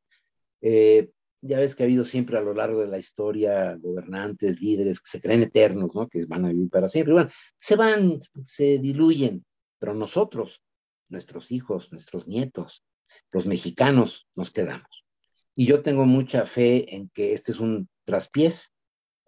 Eh, 0.61 1.09
ya 1.41 1.59
ves 1.59 1.75
que 1.75 1.83
ha 1.83 1.85
habido 1.85 2.05
siempre 2.05 2.37
a 2.37 2.41
lo 2.41 2.53
largo 2.53 2.81
de 2.81 2.87
la 2.87 2.97
historia 2.97 3.75
gobernantes, 3.75 4.61
líderes 4.61 5.01
que 5.01 5.09
se 5.09 5.21
creen 5.21 5.43
eternos, 5.43 5.93
¿no? 5.93 6.07
Que 6.07 6.25
van 6.25 6.45
a 6.45 6.49
vivir 6.49 6.69
para 6.69 6.87
siempre. 6.87 7.13
Bueno, 7.13 7.29
se 7.59 7.75
van, 7.75 8.19
se 8.45 8.79
diluyen, 8.79 9.45
pero 9.77 9.93
nosotros, 9.93 10.63
nuestros 11.09 11.51
hijos, 11.51 11.91
nuestros 11.91 12.27
nietos, 12.27 12.85
los 13.31 13.45
mexicanos, 13.45 14.27
nos 14.35 14.51
quedamos. 14.51 15.05
Y 15.55 15.65
yo 15.65 15.81
tengo 15.81 16.05
mucha 16.05 16.45
fe 16.45 16.95
en 16.95 17.09
que 17.09 17.33
este 17.33 17.51
es 17.51 17.59
un 17.59 17.89
traspiés 18.05 18.73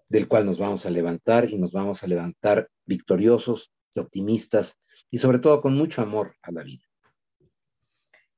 del 0.08 0.28
cual 0.28 0.46
nos 0.46 0.58
vamos 0.58 0.86
a 0.86 0.90
levantar 0.90 1.50
y 1.50 1.58
nos 1.58 1.72
vamos 1.72 2.04
a 2.04 2.08
levantar 2.08 2.70
victoriosos 2.86 3.74
y 3.94 4.00
optimistas 4.00 4.80
y 5.10 5.18
sobre 5.18 5.40
todo 5.40 5.62
con 5.62 5.76
mucho 5.76 6.02
amor 6.02 6.36
a 6.42 6.52
la 6.52 6.64
vida. 6.64 6.84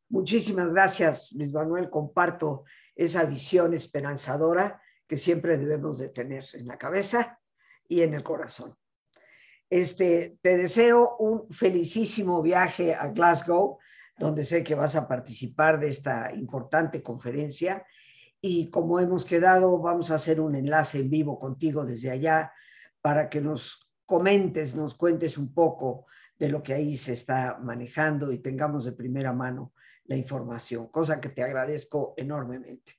Muchísimas 0.10 0.72
gracias, 0.72 1.34
Luis 1.34 1.52
Manuel. 1.52 1.90
Comparto 1.90 2.64
esa 2.96 3.24
visión 3.26 3.74
esperanzadora 3.74 4.82
que 5.06 5.18
siempre 5.18 5.58
debemos 5.58 5.98
de 5.98 6.10
tener 6.10 6.46
en 6.54 6.68
la 6.68 6.78
cabeza 6.78 7.40
y 7.88 8.02
en 8.02 8.14
el 8.14 8.24
corazón. 8.24 8.76
Este, 9.70 10.38
te 10.42 10.58
deseo 10.58 11.18
un 11.18 11.50
felicísimo 11.50 12.42
viaje 12.42 12.96
a 12.96 13.08
Glasgow 13.08 13.80
donde 14.18 14.44
sé 14.44 14.64
que 14.64 14.76
vas 14.76 14.96
a 14.96 15.08
participar 15.08 15.80
de 15.80 15.90
esta 15.90 16.34
importante 16.34 17.04
conferencia. 17.04 17.86
Y 18.42 18.70
como 18.70 19.00
hemos 19.00 19.26
quedado, 19.26 19.78
vamos 19.80 20.10
a 20.10 20.16
hacer 20.16 20.40
un 20.40 20.56
enlace 20.56 21.00
en 21.00 21.10
vivo 21.10 21.38
contigo 21.38 21.86
desde 21.86 22.12
allá 22.12 22.52
para 23.02 23.30
que 23.30 23.42
nos 23.42 23.87
comentes, 24.08 24.76
nos 24.76 24.96
cuentes 24.96 25.38
un 25.38 25.54
poco 25.54 26.08
de 26.40 26.50
lo 26.50 26.64
que 26.64 26.74
ahí 26.74 26.98
se 26.98 27.14
está 27.14 27.60
manejando 27.62 28.32
y 28.32 28.40
tengamos 28.40 28.86
de 28.86 28.94
primera 28.94 29.34
mano 29.34 29.74
la 30.06 30.16
información, 30.16 30.88
cosa 30.88 31.22
que 31.22 31.30
te 31.30 31.44
agradezco 31.44 32.16
enormemente. 32.18 32.94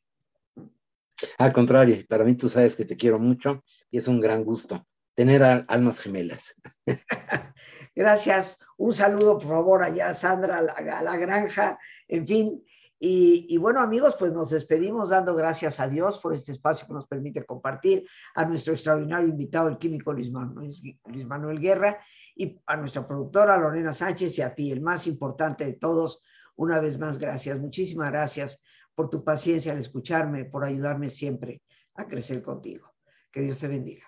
Al 1.38 1.52
contrario, 1.52 1.96
para 2.08 2.22
mí 2.22 2.36
tú 2.36 2.48
sabes 2.48 2.76
que 2.76 2.84
te 2.84 2.96
quiero 2.96 3.18
mucho 3.18 3.64
y 3.90 3.98
es 3.98 4.06
un 4.06 4.20
gran 4.20 4.44
gusto 4.44 4.86
tener 5.18 5.42
almas 5.42 6.00
gemelas. 6.00 6.54
Gracias. 7.96 8.60
Un 8.76 8.94
saludo, 8.94 9.38
por 9.38 9.48
favor, 9.48 9.82
allá 9.82 10.10
a 10.10 10.14
Sandra, 10.14 10.58
a 10.58 11.02
la, 11.02 11.16
granja, 11.16 11.76
en 12.06 12.24
fin. 12.24 12.64
Y, 13.00 13.56
bueno, 13.58 13.80
amigos, 13.80 14.16
pues 14.18 14.32
nos 14.32 14.50
despedimos 14.50 15.10
dando 15.10 15.34
gracias 15.34 15.78
a 15.78 15.88
Dios 15.88 16.18
por 16.18 16.32
este 16.32 16.50
espacio 16.50 16.86
que 16.86 16.94
nos 16.94 17.06
permite 17.06 17.44
compartir, 17.44 18.08
a 18.34 18.44
nuestro 18.44 18.72
extraordinario 18.72 19.28
invitado, 19.28 19.68
el 19.68 19.78
químico 19.78 20.12
Luis 20.12 20.32
Manuel, 20.32 20.72
Luis 21.06 21.26
Manuel 21.26 21.60
Guerra, 21.60 21.98
y 22.34 22.60
a 22.66 22.76
nuestra 22.76 23.06
productora 23.06 23.56
Lorena 23.56 23.92
Sánchez 23.92 24.38
y 24.38 24.42
a 24.42 24.54
ti, 24.54 24.72
el 24.72 24.80
más 24.80 25.06
importante 25.06 25.64
de 25.64 25.74
todos. 25.74 26.20
Una 26.56 26.80
vez 26.80 26.98
más, 26.98 27.20
gracias. 27.20 27.60
Muchísimas 27.60 28.10
gracias 28.10 28.60
por 28.96 29.08
tu 29.08 29.22
paciencia 29.22 29.70
al 29.70 29.78
escucharme, 29.78 30.44
por 30.44 30.64
ayudarme 30.64 31.08
siempre 31.08 31.62
a 31.94 32.08
crecer 32.08 32.42
contigo. 32.42 32.92
Que 33.30 33.42
Dios 33.42 33.60
te 33.60 33.68
bendiga. 33.68 34.07